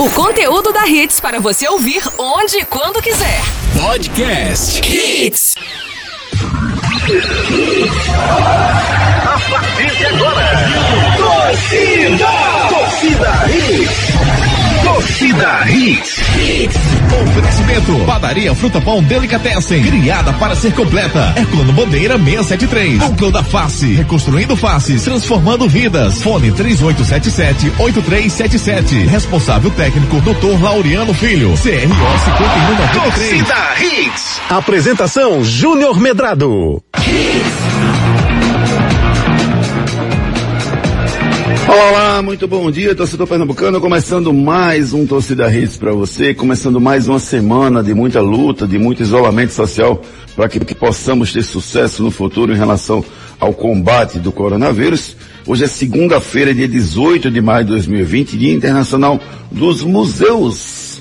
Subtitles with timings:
[0.00, 3.40] O conteúdo da Hits para você ouvir onde e quando quiser.
[3.82, 5.56] Podcast Hits.
[9.24, 10.50] A partir de agora,
[11.16, 12.28] torcida,
[12.68, 13.67] torcida Hits.
[15.08, 16.20] Torcida Hits.
[17.22, 18.04] Oferecimento.
[18.04, 19.82] Padaria Fruta Pão Delicatessen.
[19.82, 21.32] Criada para ser completa.
[21.34, 22.98] Econo Bandeira 673.
[22.98, 23.94] Núcleo da Face.
[23.94, 25.04] Reconstruindo faces.
[25.04, 26.20] Transformando vidas.
[26.22, 29.08] Fone 3877-8377.
[29.08, 30.62] Responsável técnico Dr.
[30.62, 31.52] Laureano Filho.
[31.52, 32.92] CRO 5193.
[32.92, 34.42] Torcida Hits.
[34.50, 36.82] Apresentação Júnior Medrado.
[41.70, 43.78] Olá, muito bom dia, torcedor pernambucano.
[43.78, 48.78] Começando mais um Torcida Hits para você, começando mais uma semana de muita luta, de
[48.78, 50.00] muito isolamento social,
[50.34, 53.04] para que, que possamos ter sucesso no futuro em relação
[53.38, 55.14] ao combate do coronavírus.
[55.46, 59.20] Hoje é segunda-feira, dia 18 de maio de 2020, Dia Internacional
[59.52, 60.98] dos Museus.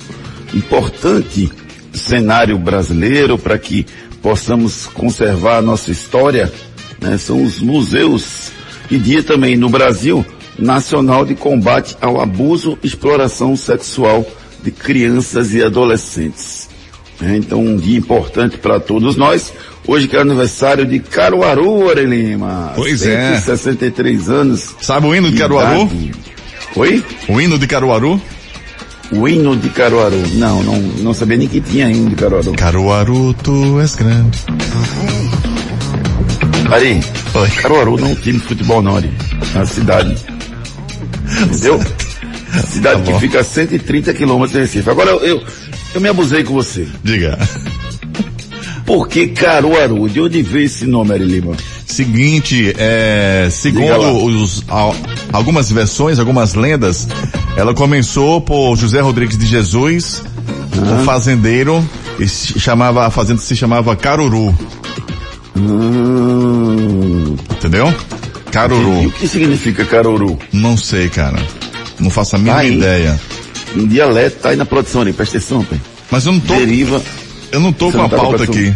[0.53, 1.49] Importante
[1.94, 3.86] cenário brasileiro para que
[4.22, 6.52] possamos conservar a nossa história,
[7.00, 7.17] né?
[7.17, 8.52] São os museus.
[8.91, 10.25] E dia também no Brasil
[10.58, 14.25] Nacional de Combate ao Abuso e Exploração Sexual
[14.63, 16.67] de Crianças e Adolescentes.
[17.22, 19.52] É, então, um dia importante para todos nós.
[19.88, 22.73] Hoje que é aniversário de Caruaru, Are Lima.
[22.75, 23.39] Pois é.
[23.39, 24.75] 63 anos.
[24.81, 25.83] Sabe o hino de Caruaru?
[25.83, 26.11] idade.
[26.75, 27.03] Oi?
[27.28, 28.22] O hino de Caruaru?
[29.11, 30.22] O hino de Caruaru.
[30.33, 32.53] Não, não, não sabia nem que tinha hino de Caruaru.
[32.53, 34.38] Caruaru, tu és grande.
[36.72, 37.00] Ari,
[37.33, 37.50] Oi.
[37.61, 39.11] Caruaru não é um time de futebol não, Ari.
[39.55, 40.16] É uma cidade.
[41.44, 41.80] Entendeu?
[42.67, 44.89] Cidade Tá que fica a 130 quilômetros de Recife.
[44.89, 45.44] Agora eu, eu,
[45.95, 46.88] eu me abusei com você.
[47.03, 47.38] Diga.
[48.86, 50.08] Por que Caruaru?
[50.08, 51.56] De onde veio esse nome, Ari Lima?
[51.86, 54.95] Seguinte, é, segundo os, al-
[55.34, 57.08] algumas versões, algumas lendas,
[57.58, 60.23] ela começou por José Rodrigues de Jesus,
[60.78, 61.84] um fazendeiro,
[62.19, 64.56] e chamava, a fazenda se chamava Caruru,
[65.56, 67.94] Hum, entendeu?
[68.47, 69.08] E Caruru.
[69.08, 70.38] o que significa Caruru?
[70.53, 71.38] Não sei, cara.
[72.00, 72.78] Não faço a mínima Aí.
[72.78, 73.19] ideia.
[73.75, 75.13] Um dialeto tá aí na produção, Ari.
[75.13, 75.80] Presta atenção, pai.
[76.09, 77.02] Mas eu não tô, Deriva.
[77.52, 78.74] eu não tô Você com a tá pauta aqui.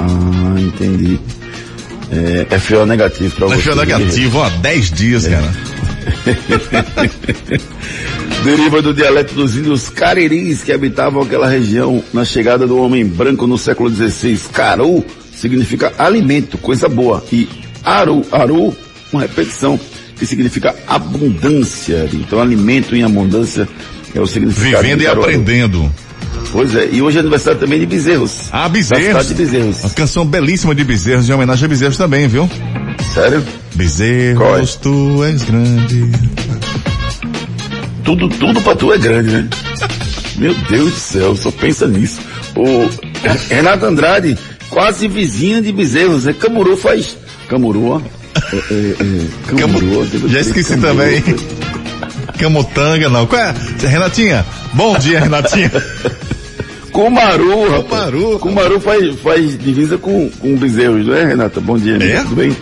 [0.00, 1.18] Ah, entendi.
[2.50, 3.62] É, FO negativo pra você.
[3.62, 5.52] foi negativo, ó, 10 dias, cara.
[8.44, 13.46] Deriva do dialeto dos índios cariris que habitavam aquela região na chegada do homem branco
[13.46, 14.38] no século XVI.
[14.52, 15.04] Caru
[15.34, 17.24] significa alimento, coisa boa.
[17.32, 17.48] E
[17.84, 18.74] aru, aru,
[19.12, 19.78] uma repetição
[20.18, 22.08] que significa abundância.
[22.12, 23.68] Então, alimento em abundância
[24.14, 24.82] é o significado.
[24.82, 25.92] Vivendo e aprendendo.
[26.52, 28.48] Pois é, e hoje é aniversário também de Bezerros.
[28.52, 29.28] Ah, Bezerros.
[29.28, 29.80] de Bezerros.
[29.84, 32.48] Uma canção belíssima de Bezerros, em homenagem a Bezerros também, viu?
[33.12, 33.42] Sério?
[33.42, 33.76] Qual é?
[33.76, 36.10] Bezerros, tu és grande.
[38.04, 39.48] Tudo, tudo pra tu é grande, né?
[40.38, 42.20] Meu Deus do céu, só pensa nisso.
[42.54, 42.88] O
[43.48, 44.38] Renato Andrade,
[44.70, 46.32] quase vizinha de Bezerros, né?
[46.32, 47.16] Camuru faz.
[47.48, 48.00] Camuru, ó.
[50.26, 51.22] É, Já esqueci também.
[52.38, 53.26] Camutanga, não.
[53.26, 53.54] Qual é?
[53.80, 55.70] Renatinha, bom dia, Renatinha.
[56.92, 58.10] Cumaru, rapaz.
[58.10, 58.38] Cumaru.
[58.38, 61.60] Cumaru faz, faz divisa com, com Bezerros, não é, Renata?
[61.60, 62.22] Bom dia, É?
[62.22, 62.56] tudo bem?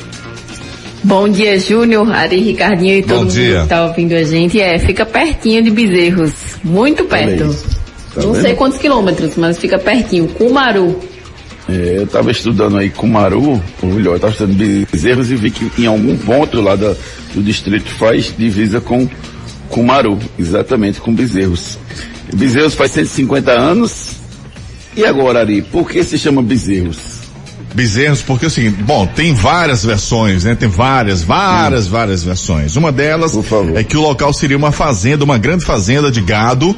[1.05, 3.61] Bom dia, Júnior, Ari, Ricardinho e Bom todo mundo dia.
[3.63, 4.61] que tá ouvindo a gente.
[4.61, 6.33] É, fica pertinho de Bezerros,
[6.65, 7.55] muito perto.
[8.15, 8.43] Tá Não vendo?
[8.43, 10.27] sei quantos quilômetros, mas fica pertinho.
[10.29, 10.99] Cumaru.
[11.69, 15.83] É, eu tava estudando aí Cumaru, ou melhor, eu tava estudando Bezerros e vi que
[15.83, 16.95] em algum ponto lá da-
[17.35, 19.09] do distrito faz divisa com
[19.71, 21.79] Cumaru, exatamente, com Bezerros.
[22.35, 24.17] Bezerros faz 150 anos.
[24.97, 27.15] E agora, Ari, por que se chama Bezerros?
[27.75, 30.55] Bezerros, porque assim, bom, tem várias versões, né?
[30.55, 32.77] Tem várias, várias, várias versões.
[32.77, 33.33] Uma delas
[33.75, 36.77] é que o local seria uma fazenda, uma grande fazenda de gado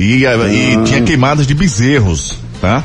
[0.00, 0.84] e, eh, e Ah.
[0.84, 2.82] tinha queimadas de bezerros, tá?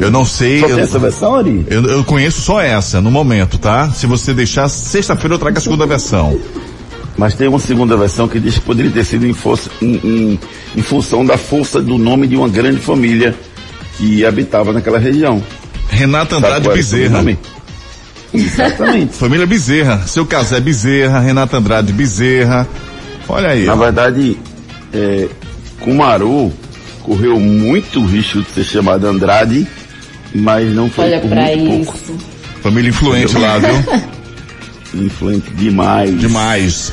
[0.00, 0.60] Eu não sei.
[0.60, 1.66] Só tem eu- essa versão, Ari?
[1.68, 3.90] Eu, eu conheço só essa no momento, tá?
[3.90, 6.38] Se você deixar, sexta-feira eu trago a segunda versão.
[7.16, 10.40] Mas tem uma segunda versão que diz que poderia ter sido em, força- em- em-
[10.76, 13.34] em função da força do nome de uma grande família
[13.98, 15.42] que habitava naquela região.
[15.90, 17.22] Renata Andrade o Bezerra.
[18.32, 19.14] Exatamente.
[19.14, 20.06] Família Bezerra.
[20.06, 22.66] Seu Casé Bezerra, Renata Andrade Bezerra.
[23.28, 23.66] Olha aí.
[23.66, 23.76] Na ó.
[23.76, 24.38] verdade,
[24.92, 25.28] é,
[25.80, 26.50] Cumaru
[27.02, 29.66] correu muito risco de ser chamado Andrade,
[30.34, 31.98] mas não foi Olha por pra muito pouco.
[31.98, 32.18] isso.
[32.62, 33.74] Família influente lá, viu?
[35.06, 36.20] Influente demais.
[36.20, 36.92] Demais.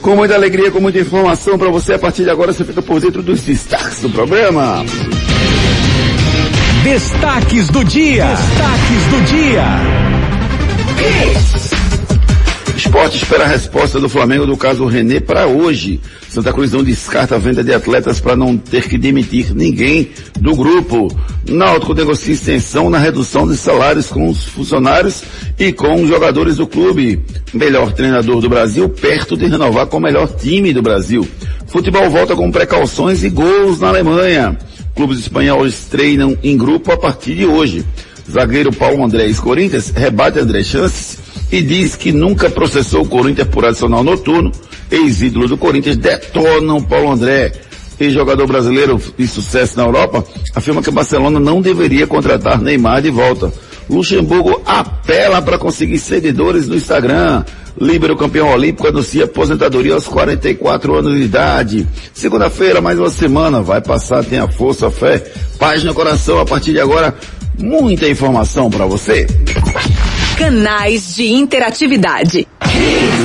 [0.00, 1.92] Com muita alegria, com muita informação para você.
[1.94, 4.84] A partir de agora você fica por dentro dos destaques do programa.
[6.82, 8.24] Destaques do dia.
[8.24, 9.64] Destaques do dia.
[12.90, 16.00] Esporte espera a resposta do Flamengo do caso René para hoje.
[16.28, 20.10] Santa Cruz não descarta a venda de atletas para não ter que demitir ninguém
[20.40, 21.06] do grupo.
[21.48, 25.22] Náutico negocia extensão na redução de salários com os funcionários
[25.56, 27.22] e com os jogadores do clube.
[27.54, 31.26] Melhor treinador do Brasil perto de renovar com o melhor time do Brasil.
[31.68, 34.58] Futebol volta com precauções e gols na Alemanha.
[34.96, 37.84] Clubes espanhóis treinam em grupo a partir de hoje.
[38.28, 43.64] Zagueiro Paulo André ex-Corinthians rebate André Chances e diz que nunca processou o Corinthians por
[43.64, 44.52] adicional noturno.
[44.90, 47.52] Ex-ídolo do Corinthians detona o Paulo André.
[47.98, 50.24] Ex-jogador brasileiro de sucesso na Europa
[50.54, 53.52] afirma que o Barcelona não deveria contratar Neymar de volta.
[53.90, 57.44] Luxemburgo apela para conseguir seguidores no Instagram.
[57.78, 61.86] Líbero campeão olímpico anuncia aposentadoria aos 44 anos de idade.
[62.14, 63.60] Segunda-feira, mais uma semana.
[63.60, 65.18] Vai passar, tenha força, fé,
[65.58, 66.38] paz no coração.
[66.38, 67.14] A partir de agora,
[67.58, 69.26] muita informação para você.
[70.40, 72.48] Canais de interatividade.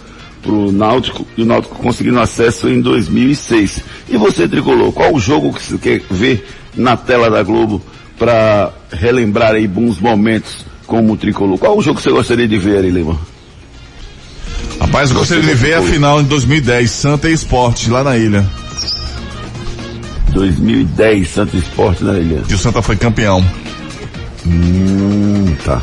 [0.42, 3.82] pro Náutico e o Náutico conseguindo acesso em 2006.
[4.08, 7.82] E você, Tricolor, qual o jogo que você quer ver na tela da Globo
[8.18, 11.58] para relembrar aí bons momentos como o Tricolor?
[11.58, 13.18] Qual o jogo que você gostaria de ver, Lima?
[14.80, 18.46] Rapaz, eu gostaria de ver a final em 2010, Santa e Esporte, lá na ilha.
[20.36, 22.42] 2010, Santos Esporte na Ilha.
[22.48, 23.42] E o Santa foi campeão.
[24.46, 25.80] Hum, tá.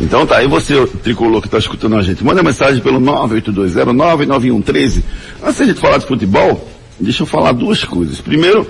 [0.00, 5.02] Então tá, e você, tricolor que tá escutando a gente, manda mensagem pelo 982099113.
[5.44, 6.68] Antes da gente falar de futebol,
[6.98, 8.20] deixa eu falar duas coisas.
[8.20, 8.66] Primeiro,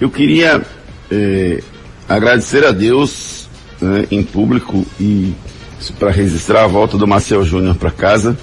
[0.00, 0.60] eu queria
[1.12, 1.62] eh,
[2.08, 3.48] agradecer a Deus
[3.80, 5.34] né, em público e
[5.98, 8.36] para registrar a volta do Marcel Júnior para casa.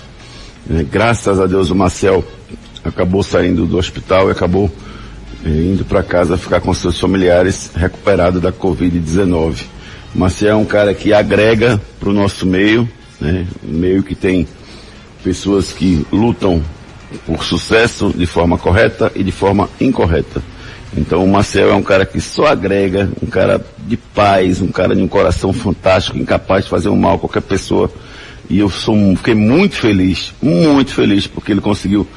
[0.69, 2.23] Eh, graças a Deus o Marcel
[2.83, 4.71] acabou saindo do hospital e acabou
[5.43, 9.65] eh, indo para casa ficar com seus familiares recuperado da Covid-19.
[10.13, 12.87] Marcel é um cara que agrega para o nosso meio,
[13.19, 13.47] né?
[13.63, 14.47] Meio que tem
[15.23, 16.63] pessoas que lutam
[17.25, 20.41] por sucesso de forma correta e de forma incorreta.
[20.95, 24.95] Então o Marcel é um cara que só agrega, um cara de paz, um cara
[24.95, 27.91] de um coração fantástico, incapaz de fazer um mal a qualquer pessoa.
[28.49, 32.07] E eu sou, fiquei muito feliz, muito feliz, porque ele conseguiu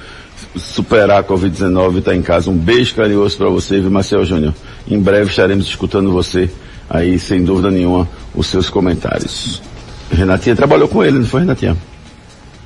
[0.57, 2.51] superar a Covid-19 e está em casa.
[2.51, 4.55] Um beijo carinhoso para você, viu, Marcel Júnior.
[4.89, 6.51] Em breve estaremos escutando você
[6.89, 9.63] aí, sem dúvida nenhuma, os seus comentários.
[10.11, 11.77] Renatinha trabalhou com ele, não foi, Renatinha?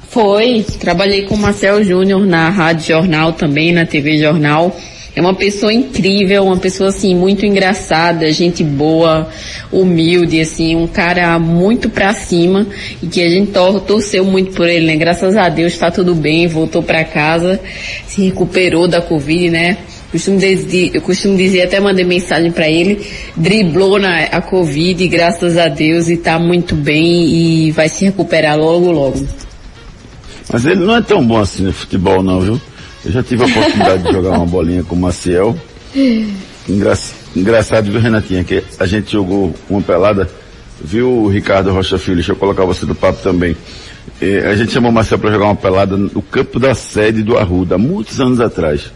[0.08, 4.74] Foi, trabalhei com o Marcel Júnior na Rádio Jornal também, na TV Jornal.
[5.16, 9.26] É uma pessoa incrível, uma pessoa assim muito engraçada, gente boa,
[9.72, 12.66] humilde, assim, um cara muito pra cima
[13.02, 14.94] e que a gente tor torceu muito por ele, né?
[14.94, 17.58] Graças a Deus tá tudo bem, voltou pra casa,
[18.06, 19.78] se recuperou da Covid, né?
[20.12, 23.00] Costumo dizer, eu costumo dizer, até mandei mensagem para ele,
[23.34, 28.58] driblou na a Covid, graças a Deus, e tá muito bem e vai se recuperar
[28.58, 29.26] logo, logo.
[30.52, 32.60] Mas ele não é tão bom assim no futebol não, viu?
[33.06, 35.56] Eu já tive a oportunidade de jogar uma bolinha com o Maciel.
[36.68, 36.98] Engra...
[37.36, 40.28] Engraçado, viu, Renatinha, que a gente jogou uma pelada,
[40.82, 43.56] viu, Ricardo Rocha Filho, deixa eu colocar você do papo também.
[44.20, 47.38] É, a gente chamou o Marcel para jogar uma pelada no campo da sede do
[47.38, 48.90] Arruda, muitos anos atrás.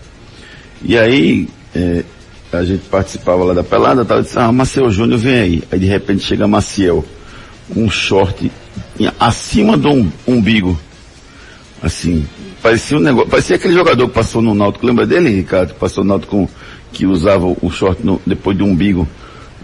[0.82, 2.02] E aí, é,
[2.52, 5.62] a gente participava lá da pelada, tal, disse, ah, Marcel Júnior vem aí.
[5.70, 7.04] Aí de repente chega Maciel,
[7.72, 8.50] com um short
[9.20, 10.76] acima do um, umbigo.
[11.80, 12.26] Assim,
[12.62, 15.74] parecia um negócio, parecia aquele jogador que passou no Náutico, lembra dele, Ricardo?
[15.74, 16.48] Passou no Náutico com,
[16.92, 19.08] que usava o short no, depois do umbigo.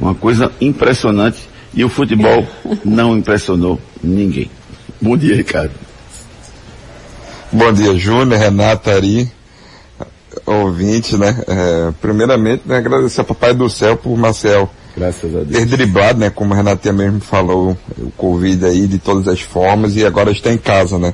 [0.01, 1.49] Uma coisa impressionante.
[1.75, 2.47] E o futebol
[2.85, 4.51] não impressionou ninguém.
[5.01, 5.73] Bom dia, Ricardo.
[7.53, 9.31] Bom dia, Júnior, Renata, Ari,
[10.45, 11.43] ouvinte, né?
[11.47, 15.51] É, primeiramente, né, agradecer ao Papai do Céu por Marcel Graças a Deus.
[15.51, 16.31] ter driblado, né?
[16.31, 20.51] Como a Renatinha mesmo falou, o Covid aí de todas as formas e agora está
[20.51, 21.13] em casa, né?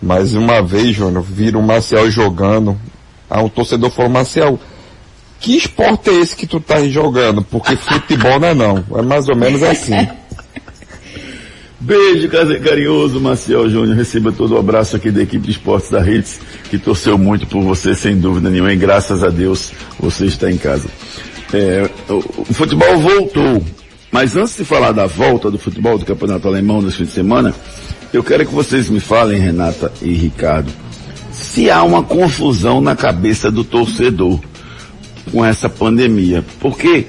[0.00, 2.78] Mais uma vez, Júnior, vira o Marcel jogando.
[3.28, 4.58] Ah, um torcedor falou, Marcel,
[5.40, 7.42] que esporte é esse que tu tá jogando?
[7.42, 8.84] Porque futebol não é não.
[8.96, 9.94] É mais ou menos assim.
[11.80, 13.96] Beijo carinhoso, Marcel Júnior.
[13.96, 17.62] Receba todo o abraço aqui da equipe de esportes da Redes, que torceu muito por
[17.62, 18.72] você, sem dúvida nenhuma.
[18.72, 20.88] E graças a Deus, você está em casa.
[21.52, 23.62] É, o, futebol voltou.
[24.10, 27.54] Mas antes de falar da volta do futebol do Campeonato Alemão nesse fim de semana,
[28.12, 30.72] eu quero que vocês me falem, Renata e Ricardo,
[31.32, 34.40] se há uma confusão na cabeça do torcedor
[35.30, 36.44] com essa pandemia.
[36.60, 37.06] Porque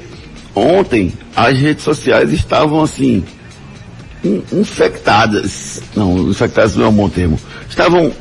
[0.54, 3.24] ontem as redes sociais estavam assim,
[4.52, 7.40] infectadas, não, infectadas não é um bom termo,
[7.70, 8.12] estavam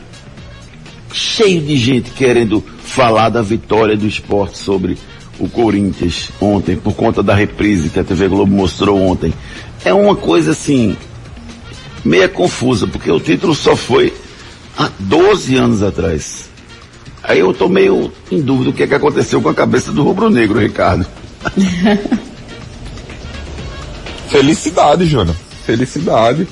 [1.12, 4.96] cheio de gente querendo falar da vitória do esporte sobre
[5.38, 9.32] o Corinthians ontem, por conta da reprise que a TV Globo mostrou ontem.
[9.84, 10.96] É uma coisa assim,
[12.04, 14.12] meia confusa, porque o título só foi
[14.76, 16.48] há 12 anos atrás.
[17.22, 20.02] Aí eu estou meio em dúvida o que é que aconteceu com a cabeça do
[20.02, 21.06] rubro-negro, Ricardo.
[24.28, 25.36] Felicidade, Júnior
[25.68, 26.48] felicidade.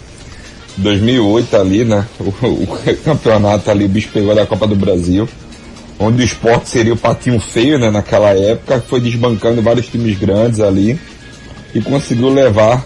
[0.76, 2.04] 2008 ali, né?
[2.20, 2.66] O, o,
[3.02, 5.26] campeonato ali, o bicho pegou da Copa do Brasil,
[5.98, 7.90] onde o esporte seria o patinho feio, né?
[7.90, 11.00] Naquela época, foi desbancando vários times grandes ali
[11.74, 12.84] e conseguiu levar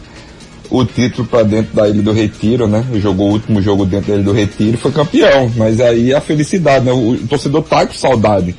[0.70, 2.84] o título para dentro da Ilha do Retiro, né?
[2.94, 5.50] Jogou o último jogo dentro da Ilha do Retiro, foi campeão.
[5.56, 6.92] Mas aí a felicidade, né?
[6.92, 8.54] O, o torcedor tá com saudade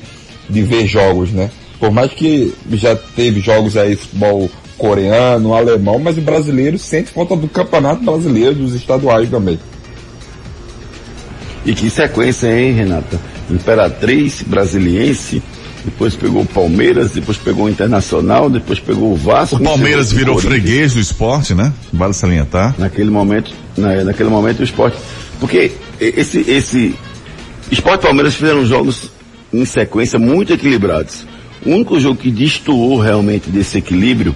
[0.48, 1.50] de ver jogos, né?
[1.80, 7.36] Por mais que já teve jogos aí futebol coreano, alemão, mas o brasileiro sente falta
[7.36, 9.58] do campeonato brasileiro, dos estaduais também.
[11.64, 13.20] E que sequência, hein, Renata?
[13.48, 15.42] Imperatriz, Brasiliense,
[15.84, 19.56] depois pegou o Palmeiras, depois pegou o Internacional, depois pegou o Vasco.
[19.56, 21.72] O Palmeiras virou freguês do esporte, né?
[21.92, 22.74] Vale salientar.
[22.78, 24.96] Naquele momento, na, naquele momento o esporte.
[25.40, 26.94] Porque esse, esse,
[27.70, 29.10] esporte e Palmeiras fizeram jogos
[29.52, 31.26] em sequência muito equilibrados.
[31.66, 34.34] O único jogo que destoou realmente desse equilíbrio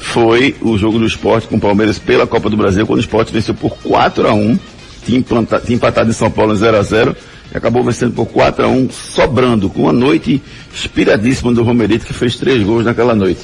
[0.00, 3.32] foi o jogo do esporte com o Palmeiras pela Copa do Brasil, quando o esporte
[3.32, 4.58] venceu por 4 a 1
[5.04, 5.22] tinha,
[5.64, 8.68] tinha empatado em São Paulo em 0 a 0 e acabou vencendo por 4 a
[8.68, 13.40] 1 sobrando, com uma noite inspiradíssima do Romerito, que fez três gols naquela noite.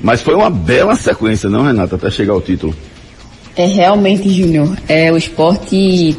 [0.00, 2.74] Mas foi uma bela sequência, não, Renata, até chegar ao título.
[3.56, 6.16] É realmente, Júnior, é, o esporte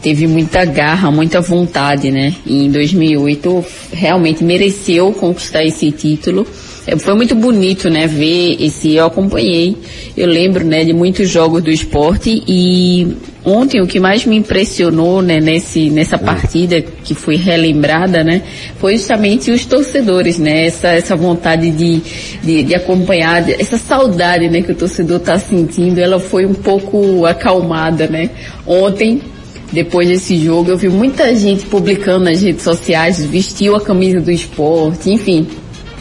[0.00, 2.34] teve muita garra, muita vontade, né?
[2.46, 6.46] E em 2008 realmente mereceu conquistar esse título.
[6.86, 9.76] É, foi muito bonito, né, ver esse, eu acompanhei,
[10.16, 13.08] eu lembro, né, de muitos jogos do esporte e
[13.44, 18.42] ontem o que mais me impressionou, né, nesse, nessa partida que foi relembrada, né,
[18.78, 22.00] foi justamente os torcedores, né, essa, essa vontade de,
[22.40, 27.26] de, de acompanhar, essa saudade, né, que o torcedor está sentindo, ela foi um pouco
[27.26, 28.30] acalmada, né.
[28.64, 29.20] Ontem,
[29.72, 34.30] depois desse jogo, eu vi muita gente publicando nas redes sociais, vestiu a camisa do
[34.30, 35.48] esporte, enfim,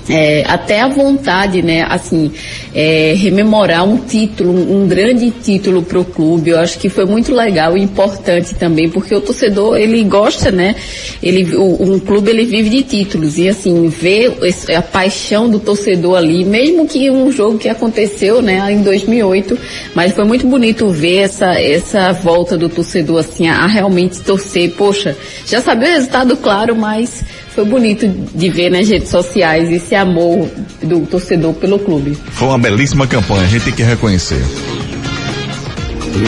[0.10, 2.32] é, até a vontade, né, assim,
[2.74, 7.34] é, rememorar um título, um grande título para o clube, eu acho que foi muito
[7.34, 10.76] legal e importante também, porque o torcedor, ele gosta, né,
[11.24, 14.38] ele, o, um clube, ele vive de títulos, e assim, ver
[14.76, 19.58] a paixão do torcedor ali, mesmo que um jogo que aconteceu, né, em 2008,
[19.96, 24.72] mas foi muito bonito ver essa, essa volta do torcedor, assim, a, a realmente torcer,
[24.72, 27.24] poxa, já sabia o resultado, claro, mas
[27.56, 30.50] foi bonito de ver nas redes sociais esse amor
[30.84, 32.14] do torcedor pelo clube.
[32.32, 34.44] Foi uma belíssima campanha, a gente tem que reconhecer.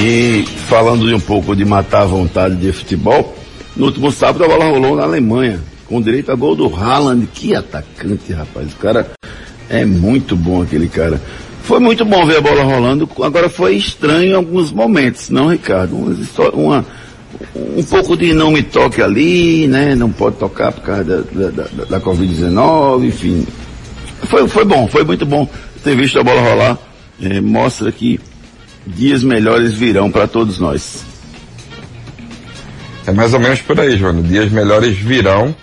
[0.02, 3.36] E falando de um pouco de matar a vontade de futebol,
[3.76, 7.28] no último sábado a bola rolou na Alemanha, com direito a gol do Haaland.
[7.34, 8.72] Que atacante, rapaz.
[8.72, 9.12] O cara
[9.70, 11.22] é muito bom, aquele cara.
[11.64, 15.98] Foi muito bom ver a bola rolando, agora foi estranho em alguns momentos, não, Ricardo?
[15.98, 16.16] Uma,
[16.54, 16.86] uma
[17.56, 19.96] um pouco de não me toque ali, né?
[19.96, 23.46] Não pode tocar por causa da, da, da, da Covid-19, enfim.
[24.24, 25.48] Foi, foi bom, foi muito bom
[25.84, 26.78] ter visto a bola rolar.
[27.22, 28.20] É, mostra que
[28.86, 31.06] dias melhores virão para todos nós.
[33.06, 34.22] É mais ou menos por aí, João.
[34.22, 35.56] Dias melhores virão.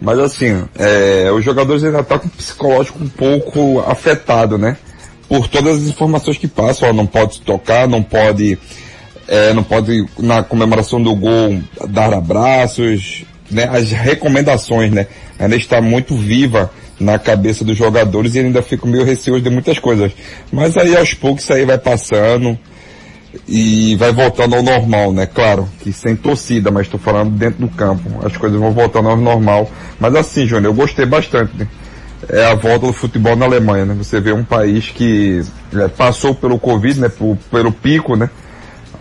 [0.00, 4.76] Mas assim, é, os jogadores ainda estão tá com o psicológico um pouco afetado, né?
[5.28, 8.58] Por todas as informações que passam, ó, não pode tocar, não pode,
[9.30, 13.68] é, não pode na comemoração do gol dar abraços, né?
[13.70, 15.06] As recomendações, né?
[15.38, 16.68] Ainda está muito viva
[16.98, 20.12] na cabeça dos jogadores e ainda fico meio receoso de muitas coisas.
[20.52, 22.58] Mas aí aos poucos isso aí vai passando
[23.46, 25.26] e vai voltando ao normal, né?
[25.26, 28.26] Claro, que sem torcida, mas estou falando dentro do campo.
[28.26, 29.70] As coisas vão voltando ao normal.
[30.00, 31.56] Mas assim, Júnior, eu gostei bastante.
[31.56, 31.68] Né?
[32.28, 33.94] É a volta do futebol na Alemanha, né?
[33.96, 35.40] Você vê um país que
[35.72, 37.08] é, passou pelo Covid, né?
[37.08, 38.28] Por, pelo pico, né?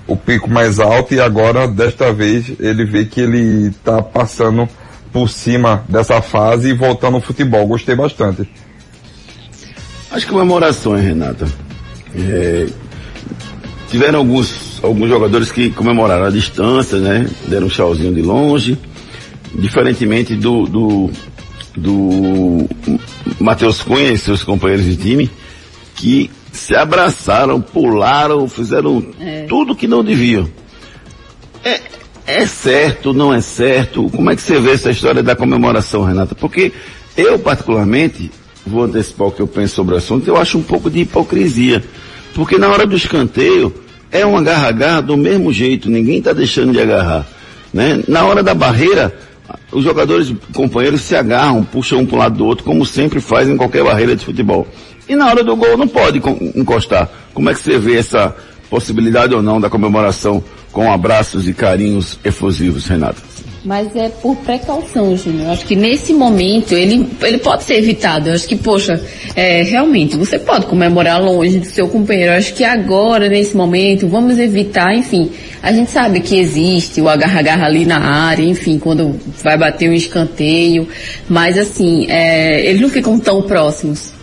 [0.10, 4.68] O pico mais alto e agora, desta vez, ele vê que ele está passando
[5.14, 7.68] por cima dessa fase e voltando ao futebol.
[7.68, 8.50] Gostei bastante.
[10.10, 11.48] As comemorações, Renata.
[12.16, 12.68] É,
[13.90, 17.28] Tiveram alguns, alguns jogadores que comemoraram a distância, né?
[17.48, 18.78] Deram um tchauzinho de longe.
[19.56, 21.10] Diferentemente do, do,
[21.76, 22.70] do
[23.40, 25.32] Matheus Cunha e seus companheiros de time,
[25.96, 29.46] que se abraçaram, pularam, fizeram é.
[29.48, 30.48] tudo que não deviam.
[31.64, 31.80] É,
[32.28, 34.10] é certo, não é certo?
[34.10, 36.36] Como é que você vê essa história da comemoração, Renata?
[36.36, 36.72] Porque
[37.18, 38.32] eu, particularmente,
[38.66, 41.84] vou antecipar o que eu penso sobre o assunto, eu acho um pouco de hipocrisia.
[42.36, 43.74] Porque na hora do escanteio,
[44.12, 47.28] é um agarra-agarra do mesmo jeito, ninguém está deixando de agarrar.
[47.74, 48.04] Né?
[48.08, 49.18] Na hora da barreira,
[49.72, 53.54] os jogadores companheiros se agarram, puxam um para o lado do outro, como sempre fazem
[53.54, 54.68] em qualquer barreira de futebol.
[55.10, 56.22] E na hora do gol não pode
[56.56, 57.10] encostar.
[57.34, 58.36] Como é que você vê essa
[58.70, 63.20] possibilidade ou não da comemoração com abraços e carinhos efusivos, Renato?
[63.66, 65.50] Mas é por precaução, Júnior.
[65.50, 68.30] Acho que nesse momento ele, ele pode ser evitado.
[68.30, 69.04] Eu acho que, poxa,
[69.36, 72.32] é, realmente, você pode comemorar longe do seu companheiro.
[72.32, 75.32] Eu acho que agora, nesse momento, vamos evitar, enfim.
[75.62, 79.94] A gente sabe que existe o agarra-agarra ali na área, enfim, quando vai bater um
[79.94, 80.88] escanteio.
[81.28, 84.19] Mas assim, é, eles não ficam tão próximos.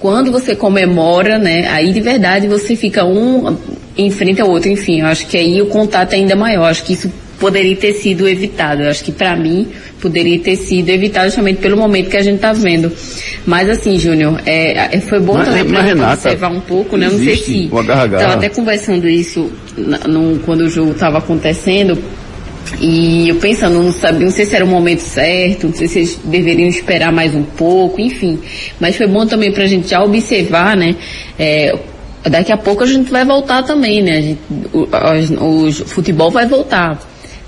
[0.00, 3.54] Quando você comemora, né, aí de verdade você fica um
[3.96, 6.60] em frente ao outro, enfim, eu acho que aí o contato é ainda maior.
[6.60, 8.82] Eu acho que isso poderia ter sido evitado.
[8.82, 9.68] Eu acho que para mim
[10.00, 12.92] poderia ter sido evitado justamente pelo momento que a gente está vendo.
[13.46, 17.08] Mas assim, Júnior, é, é, foi bom mas, também para observar um pouco, né?
[17.08, 21.98] Não sei se estava até conversando isso no, quando o jogo estava acontecendo.
[22.80, 25.98] E eu pensando, não sabia, não sei se era o momento certo, não sei se
[25.98, 28.38] eles deveriam esperar mais um pouco, enfim.
[28.78, 30.94] Mas foi bom também para a gente já observar, né?
[31.38, 31.74] É,
[32.24, 34.22] daqui a pouco a gente vai voltar também, né?
[34.22, 34.40] Gente,
[34.72, 34.88] o,
[35.44, 36.98] o, o, futebol vai voltar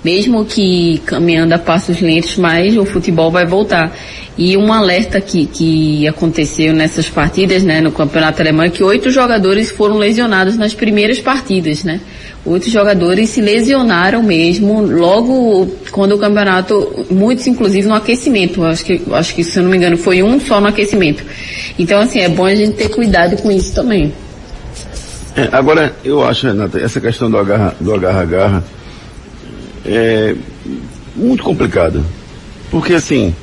[0.03, 3.95] mesmo que caminhando a passos lentos, mas o futebol vai voltar.
[4.35, 9.11] E um alerta que, que aconteceu nessas partidas, né, no campeonato alemão, é que oito
[9.11, 12.01] jogadores foram lesionados nas primeiras partidas, né?
[12.43, 18.63] Oito jogadores se lesionaram mesmo logo quando o campeonato, muitos inclusive no aquecimento.
[18.65, 21.23] Acho que, acho que se eu não me engano foi um só no aquecimento.
[21.77, 24.11] Então assim, é bom a gente ter cuidado com isso também.
[25.35, 28.63] É, agora, eu acho, Renata, essa questão do agarra-agarra, do agarra,
[29.85, 30.35] é
[31.15, 32.03] muito complicado.
[32.69, 33.33] Porque assim,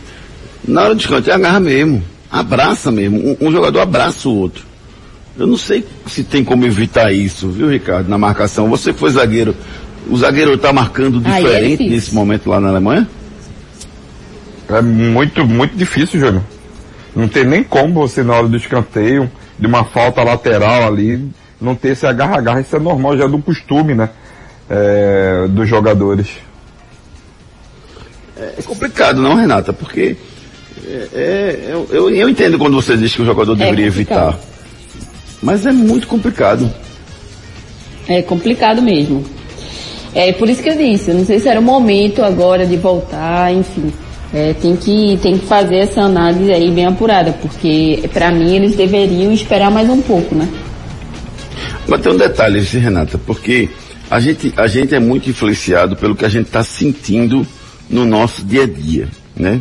[0.70, 3.18] na hora de escanteio agarra mesmo, abraça mesmo.
[3.18, 4.64] Um, um, jogador abraça o outro.
[5.38, 8.68] Eu não sei se tem como evitar isso, viu, Ricardo, na marcação.
[8.68, 9.54] Você foi zagueiro,
[10.08, 13.08] o zagueiro está marcando é diferente é nesse momento lá na Alemanha?
[14.68, 16.42] É muito, muito difícil, Júnior.
[17.14, 21.28] Não tem nem como você, na hora do escanteio, de uma falta lateral ali,
[21.60, 22.60] não ter esse agarra-agarra.
[22.60, 24.10] Isso é normal, já é do costume, né?
[24.70, 26.28] é, dos jogadores.
[28.36, 29.72] É complicado, não, Renata?
[29.72, 30.16] Porque
[30.86, 34.38] é, é, eu, eu, entendo quando você diz que o jogador é deveria evitar.
[35.42, 36.70] Mas é muito complicado.
[38.08, 39.24] É complicado mesmo.
[40.14, 42.76] É por isso que eu disse, eu não sei se era o momento agora de
[42.76, 43.92] voltar, enfim.
[44.32, 48.76] É, tem, que, tem que fazer essa análise aí bem apurada, porque para mim eles
[48.76, 50.48] deveriam esperar mais um pouco, né?
[51.86, 53.68] Mas tem um detalhe, Renata, porque
[54.08, 57.46] a gente, a gente é muito influenciado pelo que a gente está sentindo
[57.88, 59.60] no nosso dia a dia, né?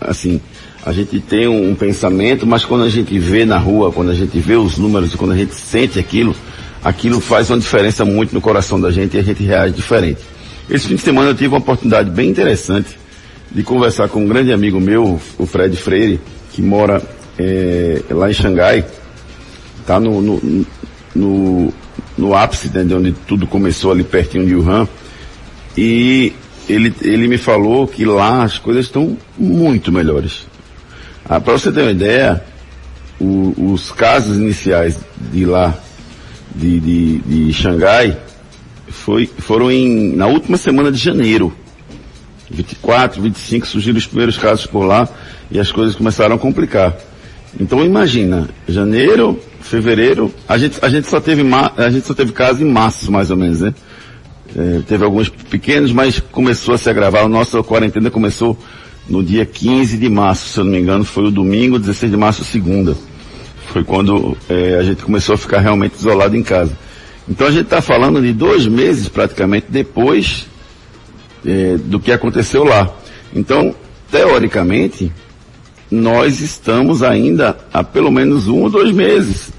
[0.00, 0.40] Assim,
[0.84, 4.14] a gente tem um, um, pensamento, mas quando a gente vê na rua, quando a
[4.14, 6.34] gente vê os números, quando a gente sente aquilo,
[6.82, 10.20] aquilo faz uma diferença muito no coração da gente e a gente reage diferente.
[10.70, 12.98] Esse fim de semana eu tive uma oportunidade bem interessante
[13.50, 16.20] de conversar com um grande amigo meu, o Fred Freire,
[16.52, 17.02] que mora
[17.38, 18.84] é, lá em Xangai,
[19.86, 20.66] tá no, no,
[21.14, 21.72] no
[22.18, 24.88] no ápice, né, de onde tudo começou ali pertinho de Wuhan.
[25.76, 26.32] E
[26.68, 30.46] ele, ele me falou que lá as coisas estão muito melhores.
[31.28, 32.42] Ah, Para você ter uma ideia,
[33.20, 34.98] o, os casos iniciais
[35.32, 35.74] de lá,
[36.54, 38.16] de, de, de Xangai,
[38.88, 41.52] foi, foram em, na última semana de janeiro.
[42.50, 45.06] 24, 25 surgiram os primeiros casos por lá
[45.50, 46.96] e as coisas começaram a complicar.
[47.58, 51.42] Então imagina, janeiro, fevereiro, a gente, a gente só teve
[51.76, 53.74] a gente só teve casos em março mais ou menos, né?
[54.58, 57.22] É, teve alguns pequenos, mas começou a se agravar.
[57.22, 58.58] A nossa quarentena começou
[59.08, 62.18] no dia 15 de março, se eu não me engano, foi o domingo, 16 de
[62.18, 62.96] março, segunda.
[63.68, 66.76] Foi quando é, a gente começou a ficar realmente isolado em casa.
[67.28, 70.46] Então a gente está falando de dois meses praticamente depois
[71.46, 72.92] é, do que aconteceu lá.
[73.32, 73.72] Então,
[74.10, 75.12] teoricamente,
[75.88, 79.52] nós estamos ainda há pelo menos um ou dois meses.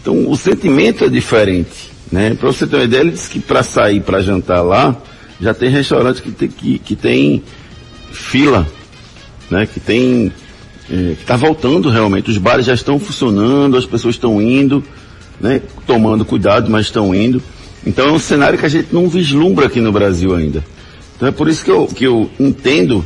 [0.00, 1.91] Então o sentimento é diferente.
[2.12, 2.34] Né?
[2.34, 4.96] Para você ter uma ideia, ele disse que para sair para jantar lá,
[5.40, 7.42] já tem restaurante que tem, que, que tem
[8.12, 8.66] fila,
[9.50, 9.66] né?
[9.66, 10.30] que tem.
[10.90, 12.30] É, que está voltando realmente.
[12.30, 14.84] Os bares já estão funcionando, as pessoas estão indo
[15.42, 17.42] né, tomando cuidado, mas estão indo.
[17.84, 20.64] Então é um cenário que a gente não vislumbra aqui no Brasil ainda.
[21.16, 23.04] Então é por isso que eu, que eu entendo,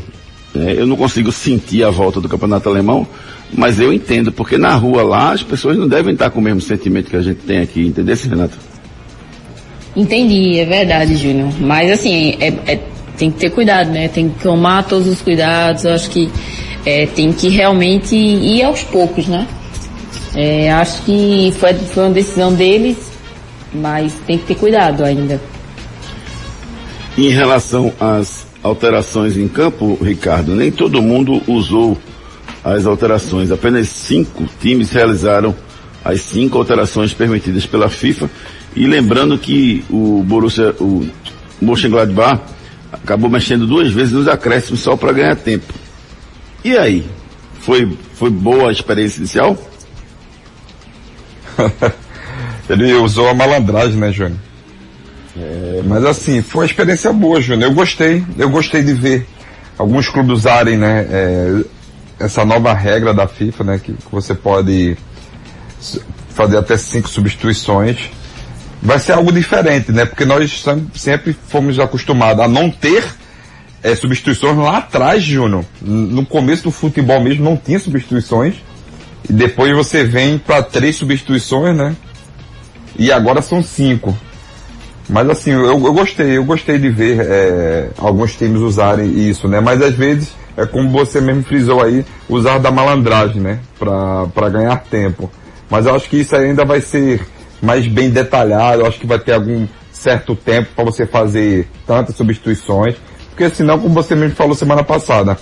[0.54, 3.08] né, eu não consigo sentir a volta do campeonato alemão,
[3.52, 6.60] mas eu entendo, porque na rua lá as pessoas não devem estar com o mesmo
[6.60, 8.58] sentimento que a gente tem aqui, entendeu, Renato?
[9.96, 11.50] Entendi, é verdade, Júnior.
[11.58, 12.80] Mas assim, é, é,
[13.16, 14.08] tem que ter cuidado, né?
[14.08, 16.30] Tem que tomar todos os cuidados, eu acho que
[16.84, 19.46] é, tem que realmente ir aos poucos, né?
[20.34, 23.10] É, acho que foi, foi uma decisão deles,
[23.72, 25.40] mas tem que ter cuidado ainda.
[27.16, 31.96] Em relação às alterações em campo, Ricardo, nem todo mundo usou
[32.62, 33.50] as alterações.
[33.50, 35.54] Apenas cinco times realizaram
[36.04, 38.28] as cinco alterações permitidas pela FIFA.
[38.76, 41.08] E lembrando que o Borussia, o
[41.60, 42.42] Mönchengladbach
[42.92, 45.72] acabou mexendo duas vezes nos acréscimos só para ganhar tempo.
[46.62, 47.06] E aí?
[47.60, 49.56] Foi, foi boa a experiência inicial?
[52.68, 54.38] Ele usou a malandragem, né, Júnior?
[55.38, 57.70] É, mas assim, foi uma experiência boa, Júnior.
[57.70, 59.26] Eu gostei, eu gostei de ver
[59.78, 61.64] alguns clubes usarem, né, é,
[62.18, 64.96] essa nova regra da FIFA, né, que, que, você pode
[66.30, 68.10] fazer até cinco substituições.
[68.86, 73.04] Vai ser algo diferente, né, porque nós sempre fomos acostumados a não ter
[73.82, 75.64] é, substituições lá atrás, Júnior.
[75.82, 78.54] No começo do futebol mesmo não tinha substituições.
[79.28, 81.96] E depois você vem para três substituições, né?
[82.96, 84.16] E agora são cinco.
[85.08, 89.58] Mas assim, eu, eu gostei, eu gostei de ver é, alguns times usarem isso, né?
[89.58, 93.58] Mas às vezes, é como você mesmo frisou aí, usar da malandragem, né?
[93.80, 95.28] Para ganhar tempo.
[95.68, 97.20] Mas eu acho que isso ainda vai ser
[97.60, 102.16] mais bem detalhado, eu acho que vai ter algum certo tempo para você fazer tantas
[102.16, 102.96] substituições.
[103.30, 105.38] Porque senão, como você mesmo falou semana passada,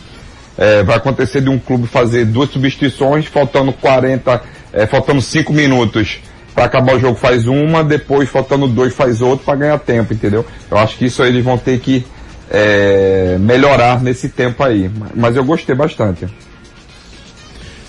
[0.57, 6.20] é, vai acontecer de um clube fazer duas substituições, faltando 40, é, faltando 5 minutos
[6.55, 10.46] para acabar o jogo faz uma, depois faltando dois faz outro para ganhar tempo, entendeu?
[10.70, 12.07] Eu acho que isso eles vão ter que
[12.48, 14.88] é, melhorar nesse tempo aí.
[15.14, 16.27] Mas eu gostei bastante.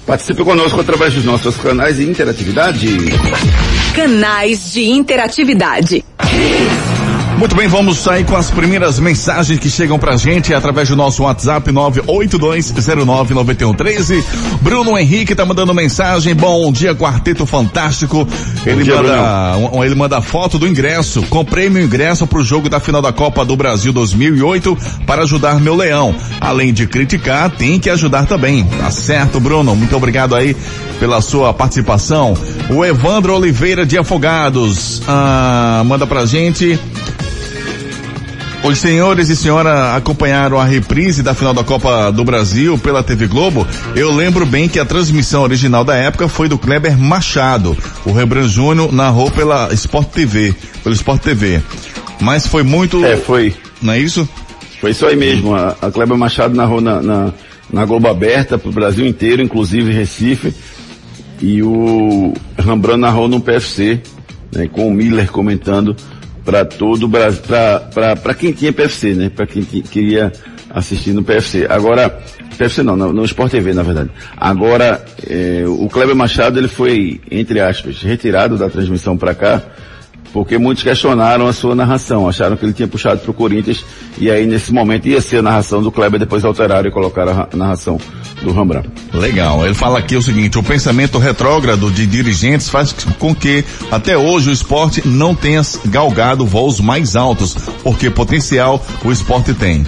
[0.06, 2.88] Participe conosco através dos nossos canais de interatividade.
[3.96, 6.04] Canais de interatividade.
[7.38, 11.24] Muito bem, vamos sair com as primeiras mensagens que chegam pra gente através do nosso
[11.24, 14.24] WhatsApp 982099113.
[14.62, 16.34] Bruno Henrique tá mandando mensagem.
[16.34, 18.26] Bom dia, quarteto fantástico.
[18.66, 21.22] Ele dia, manda, um, ele manda foto do ingresso.
[21.24, 25.76] Comprei meu ingresso pro jogo da final da Copa do Brasil 2008 para ajudar meu
[25.76, 26.16] leão.
[26.40, 28.64] Além de criticar, tem que ajudar também.
[28.66, 29.76] Tá certo, Bruno?
[29.76, 30.56] Muito obrigado aí
[31.00, 32.34] pela sua participação.
[32.70, 36.80] O Evandro Oliveira de Afogados, ah, manda pra gente.
[38.64, 43.28] Os senhores e senhora acompanharam a reprise da final da Copa do Brasil pela TV
[43.28, 43.66] Globo.
[43.96, 47.78] Eu lembro bem que a transmissão original da época foi do Kleber Machado.
[48.04, 51.62] O Rebran Júnior narrou pela Sport TV, pelo Sport TV.
[52.20, 53.06] Mas foi muito.
[53.06, 53.56] É, foi.
[53.84, 54.28] Não é isso?
[54.82, 55.54] Foi isso aí mesmo.
[55.54, 57.34] A, a Kleber Machado narrou na, na,
[57.72, 60.52] na Globo aberta para o Brasil inteiro, inclusive Recife.
[61.42, 64.02] E o Rembrandt narrou no PFC,
[64.52, 65.96] né, com o Miller comentando
[66.46, 67.42] para todo o Brasil,
[67.94, 69.30] para quem tinha PFC, né?
[69.30, 70.32] Para quem queria
[70.70, 71.66] assistir no PFC.
[71.68, 72.10] Agora,
[72.58, 74.12] PFC não, no, no Sport TV, na verdade.
[74.38, 79.64] Agora, é, o Kleber Machado, ele foi, entre aspas, retirado da transmissão para cá,
[80.36, 83.86] porque muitos questionaram a sua narração, acharam que ele tinha puxado para o Corinthians,
[84.18, 87.56] e aí nesse momento ia ser a narração do Kleber, depois alteraram e colocaram a
[87.56, 87.98] narração
[88.44, 88.90] do Rembrandt.
[89.14, 94.18] Legal, ele fala aqui o seguinte, o pensamento retrógrado de dirigentes faz com que até
[94.18, 99.88] hoje o esporte não tenha galgado voos mais altos, porque potencial o esporte tem.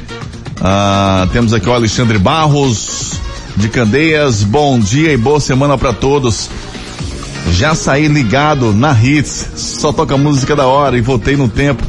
[0.61, 3.19] Ah, temos aqui o Alexandre Barros,
[3.57, 6.49] de Candeias, bom dia e boa semana para todos.
[7.51, 11.83] Já saí ligado na Hits, só toca música da hora e voltei no tempo.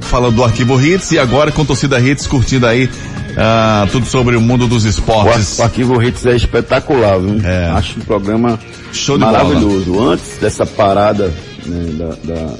[0.00, 2.88] falando do Arquivo Hits e agora com torcida Hits curtindo aí
[3.36, 5.58] ah, tudo sobre o mundo dos esportes.
[5.58, 7.44] O, o Arquivo Hits é espetacular, viu?
[7.44, 7.70] É.
[7.70, 8.58] Acho um programa
[8.92, 9.92] Show de maravilhoso.
[9.92, 10.14] Bola.
[10.14, 11.32] Antes dessa parada
[11.66, 12.54] né, da, da,